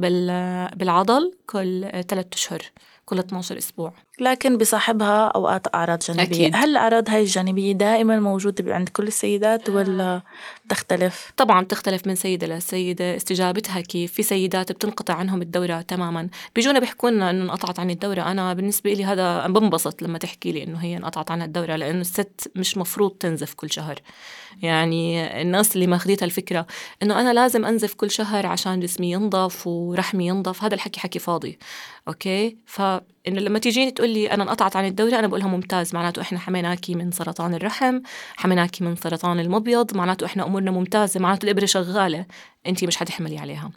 [0.77, 2.63] بالعضل كل ثلاثة أشهر
[3.05, 3.93] كل 12 أسبوع.
[4.21, 6.23] لكن بصاحبها أوقات أعراض جانبية.
[6.25, 6.57] أكيد.
[6.57, 10.23] هل الأعراض هاي الجانبية دائما موجودة عند كل السيدات ولا
[10.65, 16.29] بتختلف طبعا بتختلف من سيدة لسيدة استجابتها كيف؟ في سيدات بتنقطع عنهم الدورة تماما.
[16.55, 18.23] بيجونا بيحكوا لنا إنه انقطعت عني الدورة.
[18.23, 22.51] أنا بالنسبة لي هذا بنبسط لما تحكي لي إنه هي انقطعت عنها الدورة لأنه الست
[22.57, 23.99] مش مفروض تنزف كل شهر.
[24.63, 26.67] يعني الناس اللي ماخذيتها الفكرة
[27.03, 30.65] إنه أنا لازم أنزف كل شهر عشان جسمي ينضف ورحمي ينضف.
[30.65, 31.59] هذا الحكي حكي فاضي
[32.09, 32.57] أوكي؟
[33.25, 36.95] فانه لما تيجيني تقول لي أنا انقطعت عن الدوره أنا بقولها ممتاز معناته إحنا حميناكي
[36.95, 38.01] من سرطان الرحم
[38.37, 42.27] حميناكي من سرطان المبيض معناته إحنا أمورنا ممتازة معناته الإبرة شغالة
[42.67, 43.71] انت مش حتحملي عليها.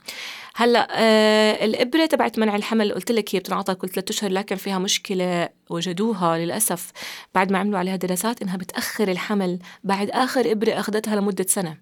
[0.55, 4.79] هلأ آه الإبرة تبعت منع الحمل قلت لك هي بتنعطى كل ثلاثة أشهر لكن فيها
[4.79, 6.91] مشكلة وجدوها للأسف.
[7.35, 11.77] بعد ما عملوا عليها دراسات إنها بتأخر الحمل بعد آخر إبرة أخذتها لمدة سنة.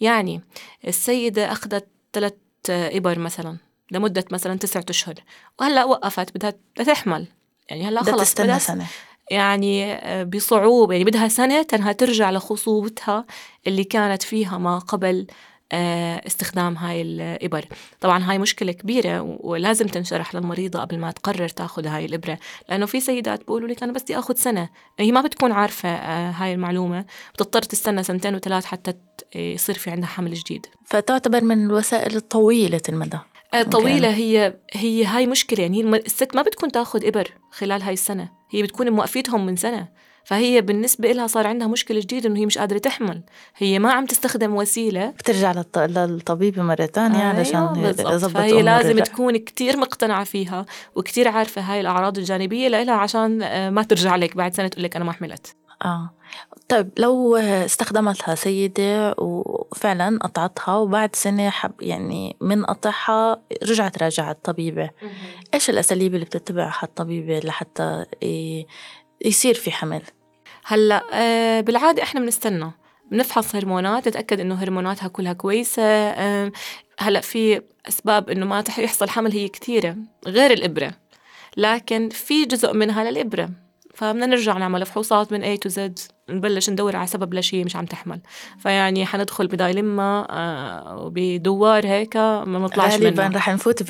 [0.00, 0.40] يعني
[0.86, 2.34] السيدة أخذت ثلاث
[2.70, 3.65] إبر مثلا.
[3.90, 5.14] لمدة مثلا تسعة أشهر.
[5.60, 7.26] وهلأ وقفت بدها تحمل.
[7.70, 8.86] يعني هلأ خلص تستنى سنة.
[9.30, 10.94] يعني آه، بصعوبة.
[10.94, 13.24] يعني بدها سنة تنها ترجع لخصوبتها
[13.66, 15.26] اللي كانت فيها ما قبل
[15.72, 17.64] آه، استخدام هاي الإبر.
[18.00, 22.38] طبعا هاي مشكلة كبيرة ولازم تنشرح للمريضة قبل ما تقرر تاخذ هاي الإبرة.
[22.68, 24.68] لأنه في سيدات بيقولوا لك أنا بس بدي أخذ سنة.
[24.98, 27.04] هي ما بتكون عارفة آه، هاي المعلومة.
[27.34, 28.94] بتضطر تستنى سنتين وثلاث حتى
[29.34, 30.66] يصير في عندها حمل جديد.
[30.84, 33.18] فتعتبر من الوسائل الطويلة المدى.
[33.70, 34.08] طويلة.
[34.08, 35.60] هي هي هاي مشكلة.
[35.62, 38.28] يعني الست ما بتكون تاخذ إبر خلال هاي السنة.
[38.50, 39.88] هي بتكون موقفيتهم من سنة.
[40.24, 43.22] فهي بالنسبة لها صار عندها مشكلة جديدة إنه هي مش قادرة تحمل.
[43.56, 45.10] هي ما عم تستخدم وسيلة.
[45.10, 51.62] بترجع للطبيب مرة ثانية أيوة علشان يضبط فهي لازم تكون كتير مقتنعة فيها وكتير عارفة
[51.62, 55.12] هاي الأعراض الجانبية لها عشان آه، ما ترجع لك بعد سنة تقول لك أنا ما
[55.12, 55.56] حملت.
[55.84, 56.10] آه.
[56.68, 64.90] طيب لو استخدمتها سيدة وفعلا قطعتها وبعد سنة حب يعني من قطعها رجعت راجعت طبيبة
[65.54, 68.04] إيش الأساليب اللي بتتبعها الطبيبة لحتى
[69.24, 70.02] يصير في حمل؟
[70.64, 72.70] هلأ آه، بالعادة إحنا بنستنى.
[73.10, 76.12] بنفحص هرمونات نتأكد إنه هرموناتها كلها كويسة.
[76.98, 80.92] هلأ في أسباب إنه ما يحصل حمل هي كثيرة غير الإبرة.
[81.56, 83.50] لكن في جزء منها للإبرة.
[83.94, 86.15] فبدنا نرجع نعمل فحوصات من A to Z.
[86.30, 88.20] نبلش ندور على سبب لشيء مش عم تحمل.
[88.58, 93.82] فيعني حندخل بدايلما آه، وبدوار هيك ما نطلعش غالبا رح نفوت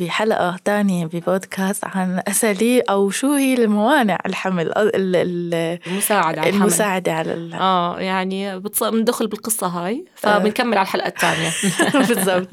[0.00, 6.62] بحلقة تانية ببودكاست عن أساليب أو شو هي الموانع الحمل المساعدة على الحمل.
[6.62, 11.50] المساعدة على آه يعني بندخل بالقصة هاي فبنكمل على الحلقة الثانية
[12.08, 12.48] بالضبط.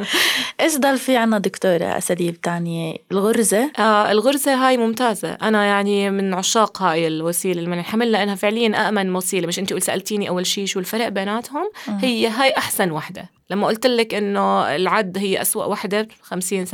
[0.60, 5.30] إيش ضل في عنا دكتورة أساليب تانية؟ الغرزة؟ آه الغرزة هاي ممتازة.
[5.42, 10.46] أنا يعني من عشاق هاي الوسيلة المنع الحمل لأنها فعليا وسيله مش انت سألتيني أول
[10.46, 13.30] شيء شو الفرق بيناتهم؟ هي هاي أحسن وحدة.
[13.50, 16.70] لما قلت لك إنه العد هي أسوأ وحدة 50 70%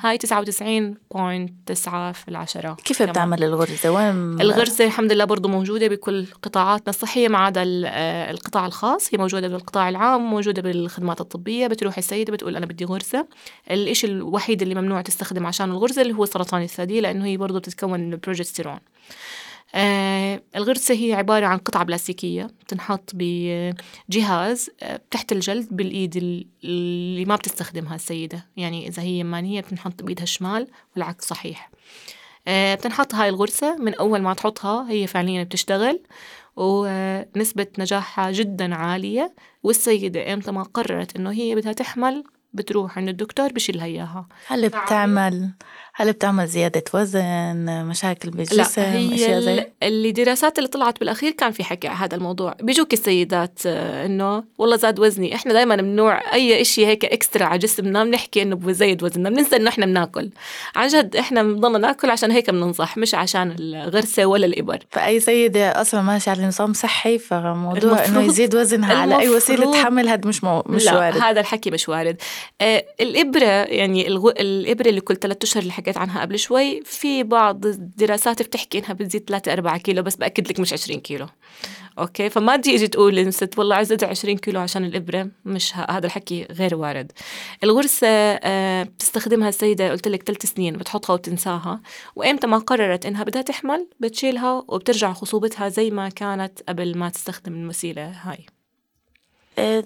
[0.00, 3.12] هاي 99.9 في العشرة كيف كمان.
[3.12, 8.66] بتعمل الغرزة؟ وين؟ الغرزة الحمد لله برضو موجودة بكل قطاعاتنا الصحية ما عدا آه، القطاع
[8.66, 9.14] الخاص.
[9.14, 11.66] هي موجودة بالقطاع العام موجودة بالخدمات الطبية.
[11.66, 13.26] بتروح السيدة بتقول أنا بدي غرزة.
[13.70, 17.90] الإشي الوحيد اللي ممنوع تستخدم عشان الغرزة اللي هو سرطان الثدي لأنه هي برضو بتتكون
[17.92, 18.78] من البروجستيرون
[20.56, 26.16] الغرزة هي عبارة عن قطعة بلاستيكية بتنحط بجهاز آه تحت الجلد بالإيد
[26.64, 28.46] اللي ما بتستخدمها السيدة.
[28.56, 31.70] يعني إذا هي يمانية بتنحط بإيدها الشمال والعكس صحيح.
[32.48, 36.02] آه بتنحط هاي الغرزة من أول ما تحطها هي فعليا بتشتغل
[36.56, 39.34] ونسبة نجاحها جدا عالية.
[39.62, 44.28] والسيدة إمتى ما قررت إنه هي بدها تحمل بتروح عند الدكتور بشيلها إياها.
[44.46, 45.50] هل بتعمل.
[46.00, 51.00] هل بتعمل زيادة وزن مشاكل بالجسم لا هي أشياء زي؟ ال- اللي دراسات اللي طلعت
[51.00, 52.54] بالأخير كان في حكي على هذا الموضوع.
[52.62, 55.34] بيجوك السيدات آه، إنه والله زاد وزني.
[55.34, 59.30] إحنا دائما ممنوع أي شيء هيك اكسترا على جسمنا بنحكي إنه بزيد وزننا.
[59.30, 60.30] بننسى إنه إحنا بناكل.
[60.76, 64.78] عن جد إحنا بنضلنا ناكل عشان هيك بننصح مش عشان الغرسة ولا الإبر.
[64.90, 70.08] فأي سيدة أصلا ماشية على نظام صحي فموضوع إنه يزيد وزنها على أي وسيلة حمل
[70.08, 71.18] هذا مش مو مش لا وارد.
[71.18, 72.16] هذا الحكي مش وارد.
[72.60, 74.30] آه الإبرة يعني الغو...
[74.30, 78.92] الإبرة اللي كل ثلاثة أشهر اللي حكيت عنها قبل شوي في بعض الدراسات بتحكي إنها
[78.92, 81.26] بتزيد 3 4 كيلو بس بأكد لك مش 20 كيلو.
[81.98, 85.76] أوكي؟ فما تيجي تقول إن ست والله عزت 20 كيلو عشان الإبرة مش.
[85.76, 87.12] هذا الحكي غير وارد.
[87.64, 91.80] الغرسة آه بتستخدمها السيدة قلت لك ثلاث سنين بتحطها وتنساها
[92.16, 97.54] وإمتى ما قررت إنها بدها تحمل بتشيلها وبترجع خصوبتها زي ما كانت قبل ما تستخدم
[97.54, 98.46] الوسيلة هاي.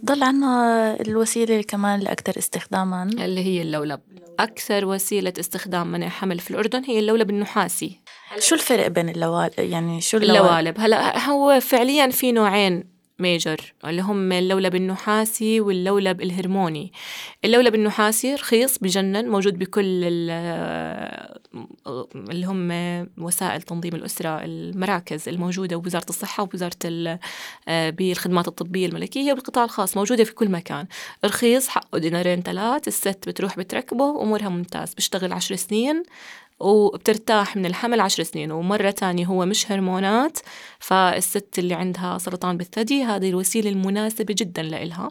[0.04, 3.02] ضل عنا الوسيلة كمان الأكثر استخداما.
[3.02, 4.00] اللي هي اللولب.
[4.38, 8.00] أكثر وسيلة استخدام منع حمل في الأردن هي اللولب النحاسي.
[8.38, 10.80] شو الفرق بين اللوالب يعني شو اللوالب اللوالب.
[10.80, 16.92] هلا هو فعليا في نوعين major اللي هم اللولب النحاسي واللولب الهرموني
[17.44, 21.38] اللولب النحاسي رخيص بجنن موجود بكل ال-
[22.30, 22.68] اللي هم
[23.24, 27.18] وسائل تنظيم الأسرة المراكز الموجودة بوزارة الصحة وبوزارة ال-
[27.92, 30.86] بالخدمات الطبية الملكية والقطاع الخاص موجودة في كل مكان.
[31.24, 34.94] رخيص حقه دينارين ثلاث الست بتروح بتركبه وأمورها ممتاز.
[34.94, 36.02] بيشتغل عشر سنين
[36.62, 40.38] وبترتاح من الحمل عشر سنين ومرة تانية هو مش هرمونات
[40.78, 45.10] فالست اللي عندها سرطان بالثدي هذه الوسيلة المناسبة جدا لإلها.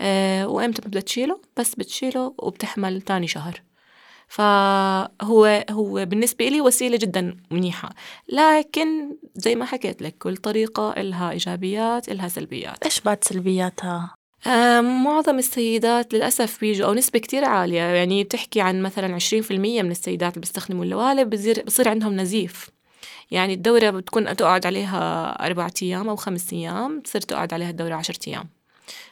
[0.00, 3.62] أه وإمتى بدها تشيله بس بتشيله وبتحمل تاني شهر.
[4.28, 7.90] فهو هو بالنسبة لي وسيلة جدا منيحة.
[8.28, 12.84] لكن زي ما حكيت لك كل طريقة إلها إيجابيات إلها سلبيات.
[12.84, 14.21] إيش بعد سلبياتها؟
[14.80, 17.80] معظم السيدات للأسف بيجوا أو نسبة كتير عالية.
[17.80, 22.70] يعني بتحكي عن مثلا 20% من السيدات اللي بيستخدموا اللوالب بصير بصير عندهم نزيف.
[23.30, 28.28] يعني الدورة بتكون تقعد عليها أربعة أيام أو خمس أيام تصير تقعد عليها الدورة عشرة
[28.28, 28.48] أيام.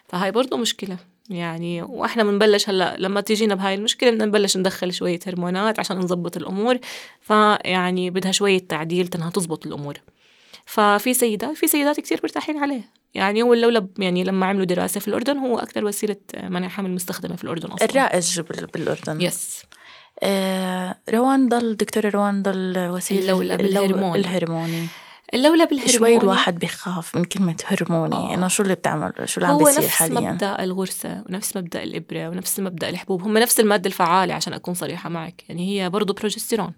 [0.08, 0.96] فهاي برضو مشكلة.
[1.30, 6.36] يعني وإحنا بنبلش هلأ لما تيجينا بهاي المشكلة بدنا نبلش ندخل شوية هرمونات عشان نظبط
[6.36, 6.78] الأمور.
[7.20, 9.94] فيعني بدها شوية تعديل انها تزبط الأمور.
[10.66, 12.99] ففي سيدات في سيدات كتير مرتاحين عليه.
[13.14, 17.36] يعني هو اللولب يعني لما عملوا دراسة في الأردن هو أكثر وسيلة منع حمل مستخدمة
[17.36, 17.88] في الأردن أصلا.
[17.90, 19.20] الرائج بال- بالأردن.
[19.20, 19.62] yes
[20.22, 24.18] آه روان ضل دكتورة روان ضل وسيلة اللولب اللو- الهرموني.
[24.20, 24.86] الهرموني.
[25.34, 25.92] اللولب الهرموني.
[25.98, 28.14] شوي الواحد بيخاف من كلمة هرموني.
[28.14, 28.34] آه.
[28.34, 31.82] إنه شو اللي بتعمل؟ شو اللي عم هو بيصير نفس حاليا؟ مبدأ الغرسة ونفس مبدأ
[31.82, 33.22] الإبرة ونفس مبدأ الحبوب.
[33.22, 35.42] هم نفس المادة الفعالة عشان أكون صريحة معك.
[35.48, 36.72] يعني هي برضو بروجستيرون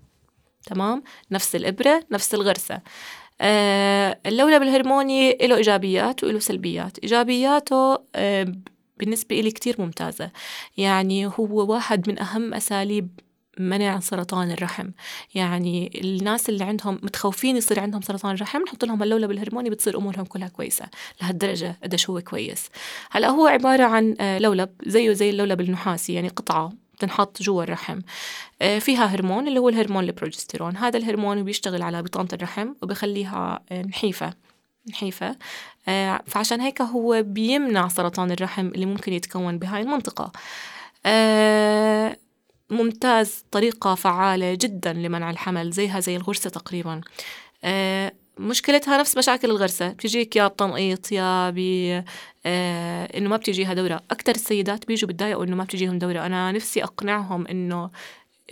[0.66, 2.81] تمام؟ نفس الإبرة نفس الغرسة
[3.42, 6.98] اللولب الهرموني له إيجابيات وله سلبيات.
[6.98, 8.52] إيجابياته آه
[8.98, 10.31] بالنسبة إلي كتير ممتازة.
[10.76, 13.09] يعني هو واحد من أهم أساليب
[13.59, 14.90] منع سرطان الرحم.
[15.35, 20.24] يعني الناس اللي عندهم متخوفين يصير عندهم سرطان الرحم نحط لهم اللولب الهرموني بتصير أمورهم
[20.24, 20.87] كلها كويسة
[21.22, 22.68] لهالدرجة قديش هو كويس.
[23.11, 26.82] هلأ هو عبارة عن آه، لولب زيه زي اللولب النحاسي يعني قطعة.
[26.94, 28.00] بتنحط جوا الرحم.
[28.62, 30.76] آه، فيها هرمون اللي هو الهرمون البروجستيرون.
[30.76, 34.35] هذا الهرمون بيشتغل على بطانة الرحم وبخليها آه، نحيفة
[34.90, 35.37] نحيفة.
[35.88, 40.33] آه، فعشان هيك هو بيمنع سرطان الرحم اللي ممكن يتكون بهاي المنطقة.
[42.70, 47.00] ممتاز طريقة فعالة جدا لمنع الحمل زيها زي الغرسة تقريبا.
[48.42, 49.88] مشكلتها نفس مشاكل الغرسة.
[49.88, 51.59] بتجيك يا بتنقيط يا ب
[52.46, 54.00] آه، إنه ما بتجيها دورة.
[54.11, 56.26] أكثر السيدات بيجوا بتضايقوا إنه ما بتجيهم دورة.
[56.26, 57.90] أنا نفسي أقنعهم إنه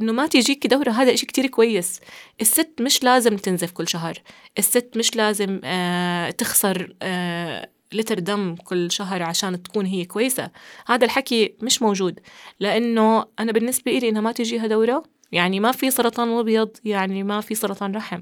[0.00, 0.90] إنه ما تيجيكي دورة.
[0.90, 2.00] هذا إشي كتير كويس.
[2.40, 4.18] الست مش لازم تنزف كل شهر.
[4.58, 10.50] الست مش لازم آه تخسر آه لتر دم كل شهر عشان تكون هي كويسة.
[10.86, 12.20] هذا الحكي مش موجود.
[12.60, 17.40] لأنه أنا بالنسبة إلي إنها ما تجيها دورة يعني ما في سرطان أبيض يعني ما
[17.40, 18.20] في سرطان رحم.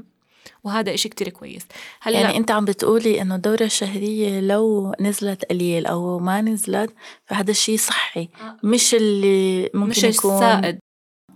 [0.64, 1.66] وهذا إشي كتير كويس.
[2.00, 6.94] هلأ يعني أنت عم بتقولي إنه الدورة الشهرية لو نزلت قليل أو ما نزلت
[7.26, 8.28] فهذا الشيء صحي.
[8.62, 10.78] مش اللي ممكن مش يكون السائد.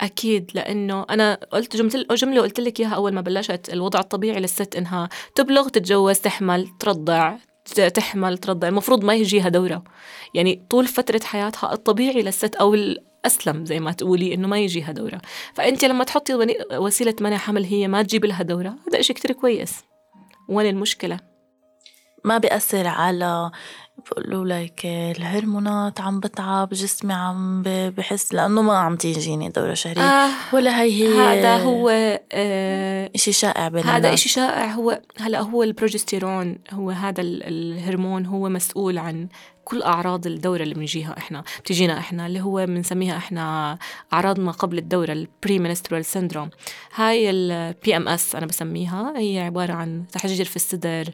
[0.01, 4.77] أكيد لأنه أنا قلت جملة جملة قلت لك إياها أول ما بلشت الوضع الطبيعي للست
[4.77, 7.37] إنها تبلغ تتجوز تحمل ترضع
[7.95, 9.85] تحمل ترضع المفروض ما يجيها دورة.
[10.35, 12.75] يعني طول فترة حياتها الطبيعي للست أو
[13.27, 15.21] الأسلم زي ما تقولي إنه ما يجيها دورة
[15.55, 16.35] فأنت لما تحطي
[16.73, 19.75] وسيلة منع حمل هي ما تجيب لها دورة هذا إشي كتير كويس.
[20.49, 21.19] وين المشكلة؟
[22.25, 23.51] ما بيأثر على
[24.11, 30.03] بقولوا لك الهرمونات عم بتعب جسمي عم بحس لأنه ما عم تيجيني دورة شهرية.
[30.03, 31.89] آه ولا هي هي هذا هو
[32.33, 34.15] آه إشي شائع بين هذا.
[34.15, 34.73] إشي شائع.
[34.73, 39.29] هو هلا هو البروجستيرون هو هذا ال- الهرمون هو مسؤول عن
[39.65, 43.79] كل أعراض الدورة اللي بنجيها إحنا بتجينا إحنا اللي هو بنسميها إحنا
[44.13, 46.51] أعراض ما قبل الدورة ال premenstrual syndrome
[46.95, 51.09] هاي ال PMS أنا بسميها هي عبارة عن تحجير في الصدر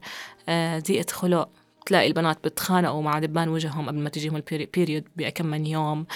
[0.48, 1.48] آه، ضيقة خلق.
[1.87, 6.06] تلاقي البنات بتخانقوا مع دبان وجههم قبل ما تجيهم ال period بأكم من يوم.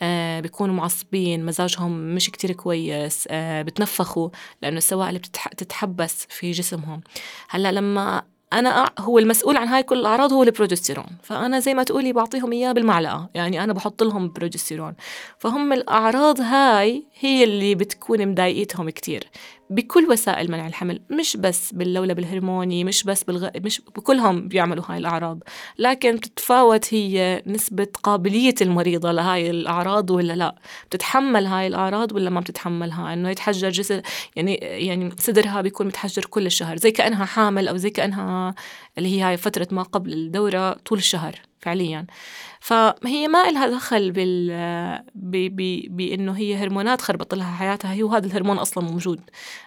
[0.00, 4.30] آه بيكونوا معصبين مزاجهم مش كتير كويس آه بتنفخوا
[4.62, 7.00] لأنه السوائل بتتحبس في جسمهم.
[7.48, 8.22] هلأ لما
[8.52, 11.06] أنا هو المسؤول عن هاي كل الأعراض هو البروجستيرون.
[11.22, 13.30] فأنا زي ما تقولي بعطيهم إياه بالمعلقة.
[13.34, 14.94] يعني أنا بحط لهم بروجستيرون.
[15.38, 19.30] فهم الأعراض هاي هي اللي بتكون مضايقتهم كتير.
[19.70, 21.00] بكل وسائل منع الحمل.
[21.10, 23.48] مش بس باللولب الهرموني مش بس بالغ...
[23.56, 25.38] مش بكلهم بيعملوا هاي الأعراض.
[25.78, 30.54] لكن بتتفاوت هي نسبة قابلية المريضة لهاي الأعراض ولا لا.
[30.86, 34.02] بتتحمل هاي الأعراض ولا ما بتتحملها؟ إنه يتحجر جسد
[34.36, 36.76] يعني يعني صدرها بيكون متحجر كل الشهر.
[36.76, 37.90] زي كأنها حامل أو زي
[38.98, 42.06] اللي هي هاي فترة ما قبل الدورة طول الشهر فعليا.
[42.60, 45.04] فهي ما إلها دخل بال
[45.90, 47.92] بإنه هي هرمونات خربط لها حياتها.
[47.92, 49.20] هي وهذا الهرمون أصلا موجود.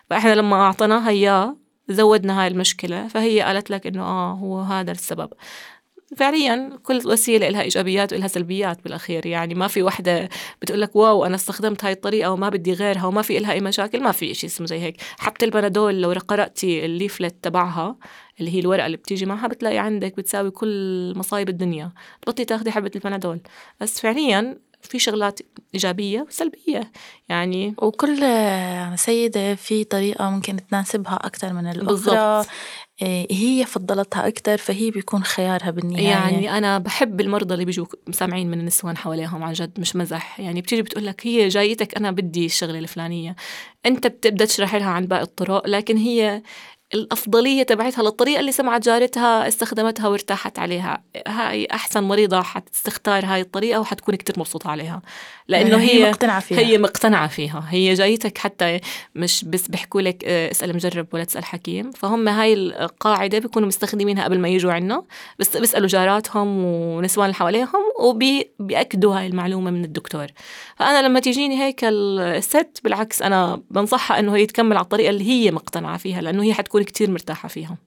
[0.10, 1.58] فإحنا لما أعطيناها إياه
[1.90, 3.08] زودنا هاي المشكلة.
[3.08, 5.30] فهي قالت لك إنه آه هو هذا السبب.
[6.16, 9.26] فعليا كل وسيلة لها إيجابيات ولها سلبيات بالأخير.
[9.26, 10.30] يعني ما في وحدة
[10.62, 14.04] بتقول لك wow أنا استخدمت هاي الطريقة وما بدي غيرها وما في لها أي مشاكل.
[14.04, 15.02] ما في شيء اسمه زي هيك.
[15.18, 17.96] حتى البنادول لو قرأتي ال leaflet تبعها
[18.40, 21.92] اللي هي الورقة اللي بتيجي معها بتلاقي عندك بتساوي كل مصايب الدنيا.
[22.22, 23.40] تبطلي تاخدي حبة البنادول.
[23.82, 25.40] بس فعليا في شغلات
[25.74, 26.92] إيجابية وسلبية.
[27.30, 28.18] يعني وكل
[28.96, 31.86] سيدة في طريقة ممكن تناسبها أكثر من الأخرى.
[31.86, 32.48] بالضبط.
[33.02, 36.08] إيه، هي فضلتها أكثر فهي بيكون خيارها بالنهاية.
[36.08, 40.40] يعني أنا بحب المرضى اللي بيجوا سامعين من النسوان حواليهم عن جد مش مزح.
[40.40, 43.36] يعني بتيجي بتقول لك هي جايتك أنا بدي الشغلة الفلانية.
[43.86, 46.42] أنت بتبدأ تشرح لها عن باقي الطرق لكن هي
[46.94, 51.04] الأفضلية تبعتها للطريقة اللي سمعت جارتها استخدمتها وارتاحت عليها.
[51.28, 55.02] هاي أحسن مريضة حتستختار هاي الطريقة وحتكون كتير مبسوطة عليها.
[55.48, 56.60] لأنه هي, هي مقتنعة فيها.
[56.60, 57.66] هي مقتنعة فيها.
[57.70, 58.80] هي جايتك حتى
[59.16, 61.92] مش بس بيحكوا لك آه، اسأل مجرب ولا تسأل حكيم.
[61.92, 65.04] فهم هاي القاعدة بيكونوا مستخدمينها قبل ما يجوا عنا.
[65.40, 70.28] بس بيسألوا جاراتهم ونسوان اللي حواليهم وبيأكدوا هاي المعلومة من الدكتور.
[70.76, 75.52] فأنا لما تيجيني هيك الست بالعكس أنا بنصحها إنه هي تكمل على الطريقة اللي هي
[75.52, 77.78] مقتنعة فيها لأنه هي حتكون كتير مرتاحة فيها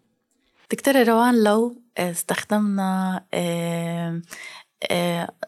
[0.72, 3.24] دكتورة روان لو استخدمنا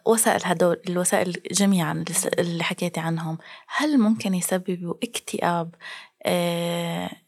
[0.06, 2.04] وسائل هدول الوسائل جميعا
[2.38, 3.38] اللي حكيتي عنهم
[3.76, 5.74] هل ممكن يسببوا اكتئاب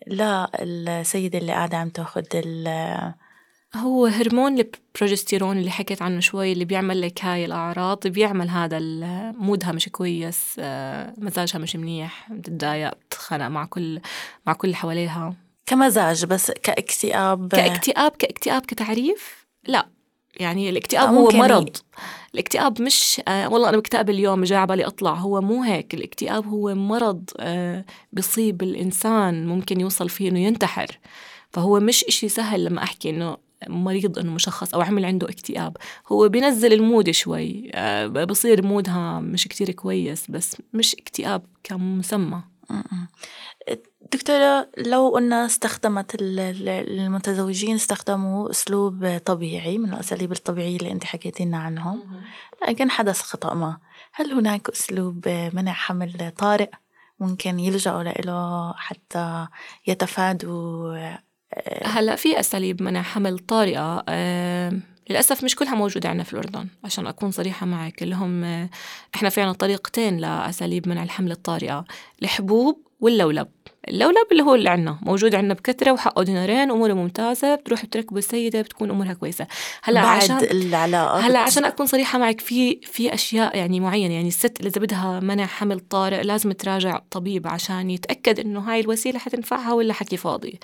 [0.06, 2.22] للسيدة اللي قاعدة عم تاخذ
[3.76, 8.78] هو هرمون البروجستيرون اللي حكيت عنه شوي اللي بيعمل لك هاي الأعراض بيعمل هذا
[9.32, 10.58] مودها مش كويس
[11.18, 14.00] مزاجها مش منيح بتتضايق بتتخانق مع كل
[14.46, 15.34] مع كل اللي حواليها.
[15.70, 17.48] كمزاج بس كاكتئاب.
[17.48, 19.88] كاكتئاب كاكتئاب كتعريف؟ لا.
[20.40, 21.76] يعني الاكتئاب هو مرض.
[22.34, 25.14] الاكتئاب مش آه والله أنا مكتئب اليوم جاي على بالي أطلع.
[25.14, 25.94] هو مو هيك.
[25.94, 30.98] الاكتئاب هو مرض آه بيصيب الإنسان ممكن يوصل فيه إنه ينتحر.
[31.50, 33.36] فهو مش إشي سهل لما أحكي إنه
[33.68, 35.76] مريض إنه مشخص أو عمل عنده اكتئاب.
[36.12, 42.42] هو بينزل المود شوي آه بصير مودها مش كتير كويس بس مش اكتئاب كمسمى.
[44.12, 51.58] دكتورة لو قلنا استخدمت المتزوجين استخدموا أسلوب طبيعي من الأساليب الطبيعية اللي أنت حكيتي لنا
[51.58, 52.02] عنهم
[52.68, 53.78] لكن حدث خطأ ما.
[54.12, 56.70] هل هناك أسلوب منع حمل طارئ
[57.20, 59.46] ممكن يلجأوا له حتى
[59.86, 64.72] يتفادوا آه، هلأ في أساليب منع حمل طارئة أه
[65.10, 68.02] للأسف مش كلها موجودة عندنا في الأردن عشان أكون صريحة معك.
[68.02, 68.44] اللي هم
[69.14, 71.84] إحنا في عنا طريقتين لأساليب منع الحمل الطارئة
[72.22, 73.48] الحبوب واللولب.
[73.88, 78.62] اللولب اللي هو اللي عنا موجود عنا بكثرة وحقه دينارين أموره ممتازة بتروح بتركبه السيدة
[78.62, 79.46] بتكون أمورها كويسة.
[79.82, 81.18] هلأ بعد عشان العلاقة.
[81.18, 85.46] هلأ عشان أكون صريحة معك في في أشياء يعني معينة يعني الست إذا بدها منع
[85.46, 90.60] حمل طارئ لازم تراجع طبيب عشان يتأكد إنه هاي الوسيلة حتنفعها ولا حكي فاضي.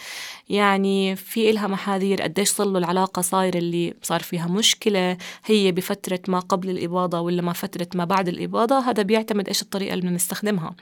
[0.49, 6.21] يعني في إلها محاذير قديش صار له العلاقة صايرة اللي صار فيها مشكلة هي بفترة
[6.29, 10.17] ما قبل الإباضة ولا ما فترة ما بعد الإباضة هذا بيعتمد إيش الطريقة اللي بدنا
[10.17, 10.75] نستخدمها.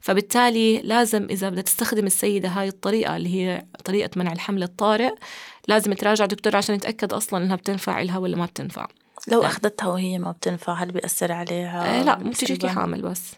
[0.00, 5.14] فبالتالي لازم إذا بدها تستخدم السيدة هاي الطريقة اللي هي طريقة منع الحمل الطارئ
[5.68, 8.86] لازم تراجع دكتور عشان يتأكد أصلا إنها بتنفع لها ولا ما بتنفع
[9.28, 9.52] لو يعني.
[9.52, 13.32] أخذتها وهي ما بتنفع هل بيأثر عليها؟ آه لا بتجيكي حامل بس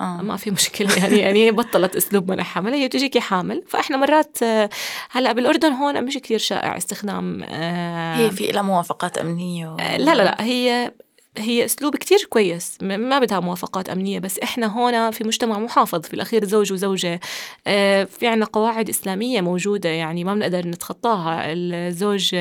[0.00, 0.22] آه.
[0.22, 4.70] ما في مشكلة يعني يعني بطلت أسلوب منع حمل هي بتجيكي حامل فإحنا مرات آه،
[5.10, 9.76] هلأ بالأردن هون مش كثير شائع استخدام آه هي في لها موافقات أمنية و...
[9.76, 10.92] آه لا لا لا هي
[11.36, 12.78] هي أسلوب كتير كويس.
[12.82, 17.20] ما بدها موافقات أمنية بس إحنا هون في مجتمع محافظ في الأخير زوج وزوجة.
[17.66, 21.42] آه، في عنا قواعد إسلامية موجودة يعني ما بنقدر نتخطاها.
[21.46, 22.34] الزوج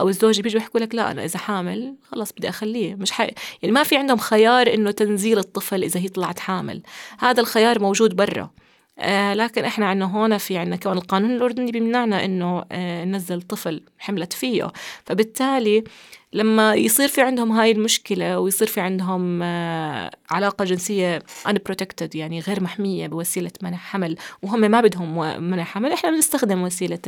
[0.00, 2.94] أو الزوجة بيجوا يحكوا لك لا أنا إذا حامل خلص بدي أخليه.
[2.94, 3.30] مش حي...
[3.62, 6.82] يعني ما في عندهم خيار إنه تنزيل الطفل إذا هي طلعت حامل.
[7.18, 8.50] هذا الخيار موجود برا.
[8.98, 13.82] آه لكن إحنا عندنا هون في عندنا كمان القانون الأردني بيمنعنا إنه آه ننزل طفل
[13.98, 14.72] حملت فيه.
[15.04, 15.84] فبالتالي
[16.32, 21.18] لما يصير في عندهم هاي المشكلة ويصير في عندهم آه علاقة جنسية
[21.48, 26.98] unprotected يعني غير محمية بوسيلة منع حمل وهم ما بدهم منع حمل إحنا بنستخدم وسيلة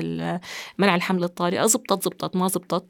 [0.79, 2.85] منع الحمل الطارئة زبطت زبطت ما زبطت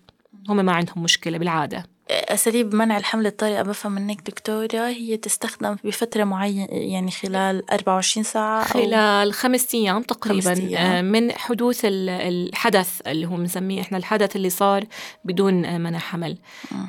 [0.48, 1.91] هم ما عندهم مشكلة بالعادة.
[2.10, 8.64] أساليب منع الحمل الطارئة بفهم منك دكتورة هي تستخدم بفترة معينة يعني خلال 24 ساعة
[8.64, 10.92] خلال خمس أيام تقريبا خمس أيام.
[10.92, 14.84] آه، من حدوث الحدث اللي هو بنسميه إحنا الحدث اللي صار
[15.24, 16.38] بدون آه، منع حمل.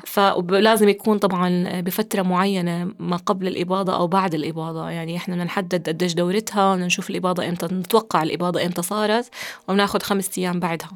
[0.06, 4.90] فلازم يكون طبعا بفترة معينة ما قبل الإباضة أو بعد الإباضة.
[4.90, 9.30] يعني إحنا بدنا نحدد قديش دورتها نشوف الإباضة إمتى نتوقع الإباضة إمتى صارت
[9.68, 10.90] وبناخذ خمس أيام بعدها.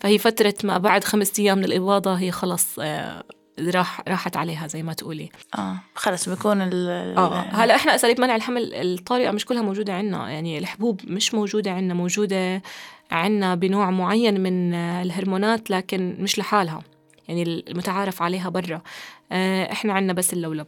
[0.00, 3.24] فهي فترة ما بعد خمس أيام من الإباضة هي خلص آه،
[3.58, 5.30] راح راحت عليها زي ما تقولي.
[5.58, 6.88] آه خلص بيكون ال
[7.18, 11.70] آه هلا إحنا اساليب منع الحمل الطارئة مش كلها موجودة عندنا يعني الحبوب مش موجودة
[11.70, 12.62] عندنا موجودة
[13.10, 16.82] عندنا بنوع معين من الهرمونات لكن مش لحالها
[17.28, 18.80] يعني المتعارف عليها برا.
[19.32, 20.66] آه، إحنا عندنا بس اللولب.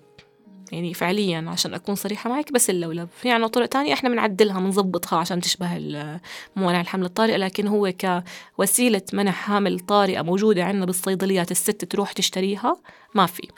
[0.73, 3.09] يعني فعليا عشان أكون صريحة معك بس اللولب.
[3.21, 5.69] في عنا طرق تانية إحنا بنعدلها بنظبطها عشان تشبه
[6.57, 7.93] موانع الحمل الطارئة لكن هو
[8.57, 12.77] كوسيلة منع حمل طارئة موجودة عندنا بالصيدليات الست تروح تشتريها
[13.15, 13.49] ما في.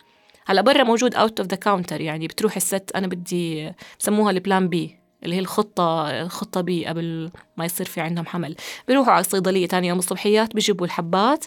[0.46, 4.68] هلا برا موجود out of the counter يعني بتروح الست أنا بدي بسموها ال plan
[4.68, 8.56] B اللي هي الخطة الخطة B قبل ما يصير في عندهم حمل.
[8.88, 11.44] بيروحوا على الصيدلية تاني يوم الصبحيات بيجيبوا الحبات.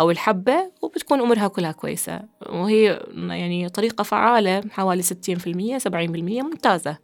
[0.00, 2.20] أو الحبة وبتكون أمورها كلها كويسة.
[2.48, 6.98] وهي يعني طريقة فعالة حوالي 60% 70% ممتازة.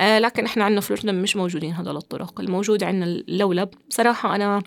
[0.00, 2.40] آه لكن إحنا عندنا في الأردن مش موجودين هدول الطرق.
[2.40, 3.68] الموجود عندنا اللولب.
[3.88, 4.62] صراحة أنا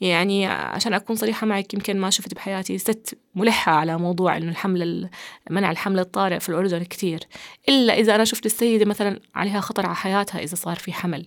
[0.00, 5.08] يعني عشان أكون صريحة معك يمكن ما شفت بحياتي ست ملحة على موضوع إنه الحمل
[5.50, 7.20] منع الحمل الطارئ في الأردن كتير.
[7.68, 11.26] إلا إذا أنا شفت السيدة مثلا عليها خطر على حياتها إذا صار في حمل.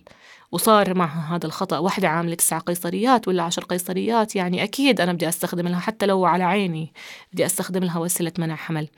[0.52, 5.28] وصار معها هذا الخطأ واحدة عاملة تسع قيصريات ولا عشر قيصريات يعني أكيد أنا بدي
[5.28, 6.92] أستخدم لها حتى لو على عيني
[7.32, 8.88] بدي أستخدم لها وسيلة منع حمل.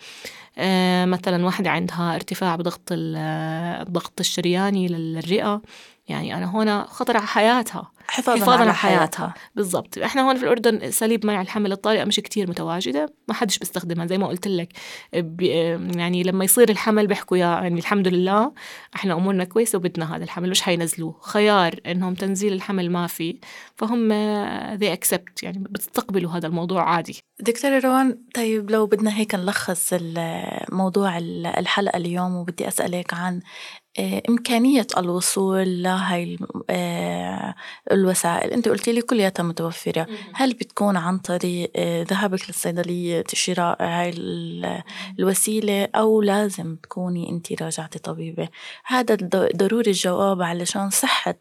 [0.59, 5.63] آه مثلا واحدة عندها ارتفاع بضغط الضغط الشرياني للرئة.
[6.11, 9.35] يعني أنا هنا خطر على حياتها حفاظا, حفاظا على حياتها, حياتها.
[9.55, 9.99] بالضبط.
[9.99, 14.19] إحنا هون في الأردن اساليب منع الحمل الطارئة مش كتير متواجدة ما حدش بيستخدمها زي
[14.19, 14.73] ما قلت لك.
[15.97, 18.53] يعني لما يصير الحمل بيحكوا يا يعني الحمد لله
[18.97, 21.19] إحنا أمورنا كويسة وبدنا هذا الحمل مش حينزلوه.
[21.21, 23.39] خيار إنهم تنزيل الحمل ما في
[23.77, 24.13] فهم
[24.75, 27.21] ذي اكسبت يعني بتستقبلوا هذا الموضوع عادي.
[27.41, 29.95] دكتورة روان طيب لو بدنا هيك نلخص
[30.73, 31.19] موضوع
[31.59, 33.41] الحلقة اليوم وبدي أسألك عن
[33.99, 36.39] إمكانية الوصول لهاي
[36.71, 37.55] آه،
[37.93, 38.51] الوسائل.
[38.51, 40.07] أنت قلتي لي كلياتها متوفرة.
[40.35, 44.11] هل بتكون عن طريق آه، ذهابك للصيدلية شراء هاي
[45.19, 48.49] الوسيلة أو لازم تكوني أنت راجعتي طبيبة؟
[48.85, 49.15] هذا
[49.57, 51.39] ضروري الجواب علشان صحة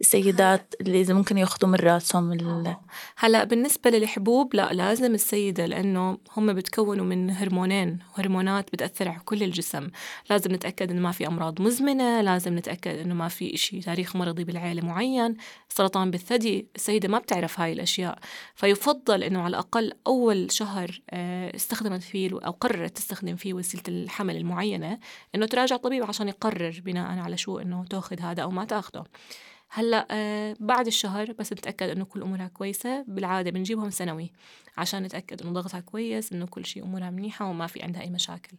[0.00, 2.76] السيدات اللي إذا ممكن ياخذوا من رأسهم ال...
[3.16, 9.42] هلأ بالنسبة للحبوب لا لازم السيدة لأنه هم بتكونوا من هرمونين هرمونات بتأثر على كل
[9.42, 9.88] الجسم.
[10.30, 14.44] لازم نتأكد إنه ما في أمراض مزمنة لازم نتأكد إنه ما في إشي تاريخ مرضي
[14.44, 15.36] بالعيلة معين.
[15.68, 18.18] سرطان بالثدي السيدة ما بتعرف هاي الأشياء.
[18.54, 24.36] فيفضل إنه على الأقل أول شهر آه، استخدمت فيه أو قررت تستخدم فيه وسيلة الحمل
[24.36, 24.98] المعينة
[25.34, 29.04] إنه تراجع طبيب عشان يقرر بناء على شو إنه تأخذ هذا أو ما تاخده
[29.70, 34.32] هلأ آه بعد الشهر بس نتاكد إنه كل أمورها كويسة بالعادة بنجيبهم سنوي
[34.78, 38.56] عشان نتأكد إنه ضغطها كويس إنه كل شيء أمورها منيحة وما في عندها أي مشاكل.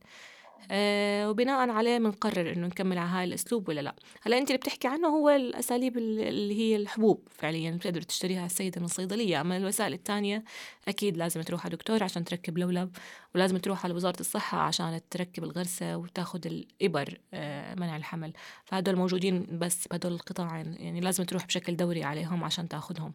[0.72, 3.96] آه وبناء عليه بنقرر إنه نكمل على هاي الأسلوب ولا لا.
[4.22, 8.86] هلا أنت اللي بتحكي عنه هو الأساليب اللي هي الحبوب فعليا بتقدر تشتريها السيدة من
[8.86, 9.42] الصيدلية.
[9.42, 10.44] أما الوسائل الثانية
[10.88, 12.92] أكيد لازم تروح على دكتور عشان تركب لولب
[13.36, 18.34] ولازم تروح على وزارة الصحة عشان تركب الغرسة وتاخذ الإبر آه منع الحمل.
[18.66, 23.14] فهدول موجودين بس بهدول القطاعين يعني لازم تروح بشكل دوري عليهم عشان تاخذهم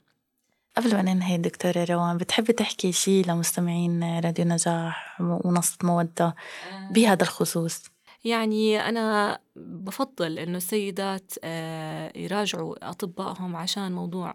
[0.77, 6.93] قبل ما ننهي دكتورة روان بتحبي تحكي شيء لمستمعين راديو نجاح ومنصة مودة آه.
[6.93, 7.83] بهذا الخصوص
[8.25, 14.35] يعني أنا بفضل إنه السيدات آه، يراجعوا أطبائهم عشان موضوع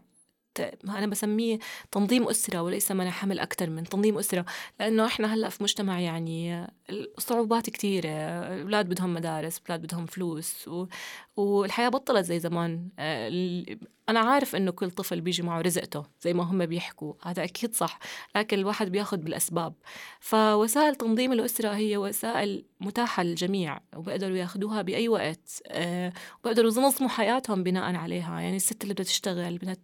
[0.89, 1.59] أنا بسميه
[1.91, 4.45] تنظيم أسرة وليس منع أكثر من تنظيم أسرة
[4.79, 10.85] لأنه إحنا هلأ في مجتمع يعني الصعوبات كثيرة الأولاد بدهم مدارس الأولاد بدهم فلوس و...
[11.35, 12.89] والحياة بطلت زي زمان.
[14.09, 17.99] أنا عارف إنه كل طفل بيجي معه رزقته زي ما هم بيحكوا هذا أكيد صح
[18.35, 19.73] لكن الواحد بياخد بالأسباب.
[20.19, 25.61] فوسائل تنظيم الأسرة هي وسائل متاحة للجميع وبقدروا ياخدوها بأي وقت
[26.39, 28.41] وبقدروا ينظموا حياتهم بناء عليها.
[28.41, 29.77] يعني الست اللي بدها تشتغل بدها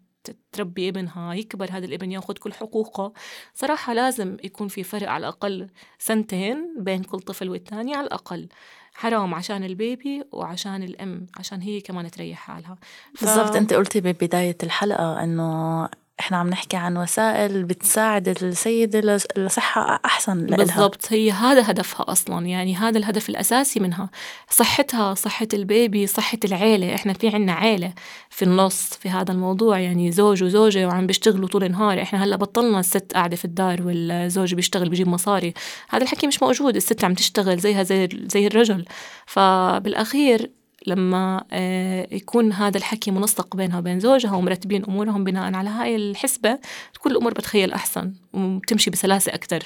[0.51, 3.13] تربي ابنها يكبر هذا الابن ياخذ كل حقوقه.
[3.53, 5.67] صراحة لازم يكون في فرق على الأقل
[5.99, 8.49] سنتين بين كل طفل والتاني على الأقل.
[8.93, 12.77] حرام عشان البيبي وعشان الأم عشان هي كمان تريح حالها.
[13.15, 13.25] ف...
[13.25, 15.89] بالضبط أنت قلتي ببداية الحلقة أنه
[16.19, 21.05] إحنا عم نحكي عن وسائل بتساعد السيدة لصحة أحسن لها بالضبط.
[21.09, 22.45] هي هذا هدفها أصلا.
[22.45, 24.09] يعني هذا الهدف الأساسي منها.
[24.49, 26.95] صحتها صحة البيبي صحة العيلة.
[26.95, 27.93] إحنا في عنا عيلة
[28.29, 29.79] في النص في هذا الموضوع.
[29.79, 32.01] يعني زوج وزوجة وعم بيشتغلوا طول النهار.
[32.01, 35.53] إحنا هلأ بطلنا الست قاعدة في الدار والزوج بيشتغل بيجيب مصاري.
[35.89, 36.75] هذا الحكي مش موجود.
[36.75, 38.85] الست عم تشتغل زيها زي زي الرجل.
[39.25, 40.51] فبالأخير
[40.87, 46.59] لما آه، يكون هذا الحكي منسق بينها وبين زوجها ومرتبين أمورهم بناء على هاي الحسبة
[46.93, 49.63] تكون الأمور بتخيل أحسن وبتمشي بسلاسة أكتر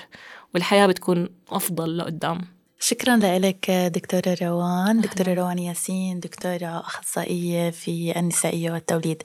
[0.53, 2.41] والحياة بتكون أفضل لقدام.
[2.79, 9.23] شكرا لك دكتورة روان دكتورة روان ياسين دكتورة أخصائية في النسائية والتوليد.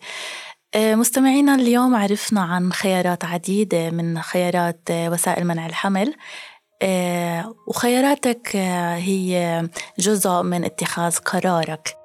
[0.74, 6.08] آه، مستمعينا اليوم عرفنا عن خيارات عديدة من خيارات وسائل منع الحمل.
[6.08, 6.16] آه،
[7.66, 9.62] وخياراتك آه، هي
[9.98, 11.96] جزء من اتخاذ قرارك.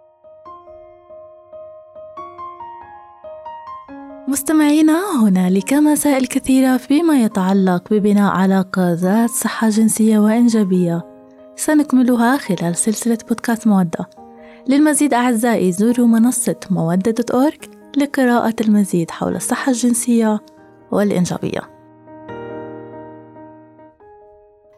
[4.28, 11.05] مستمعينا هنالك مسائل كثيرة فيما يتعلق ببناء علاقة ذات صحة جنسية وإنجابية.
[11.55, 14.09] سنكملها خلال سلسلة بودكاست مودة.
[14.67, 20.39] للمزيد أعزائي زوروا منصة مودة dot org لقراءة المزيد حول الصحة الجنسية
[20.91, 21.76] والإنجابية.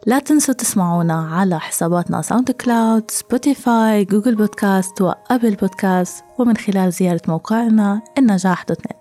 [0.06, 7.22] لا تنسوا تسمعونا على حساباتنا SoundCloud Spotify Google Podcast و Apple Podcast ومن خلال زيارة
[7.28, 9.00] موقعنا النجاح dot net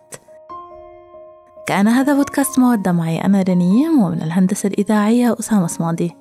[1.67, 2.93] كان هذا بودكاست مودة.
[2.93, 6.17] معي أنا رنيم ومن الهندسة الإذاعية أسامة صمادي.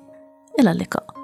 [0.60, 1.17] إلى اللقاء.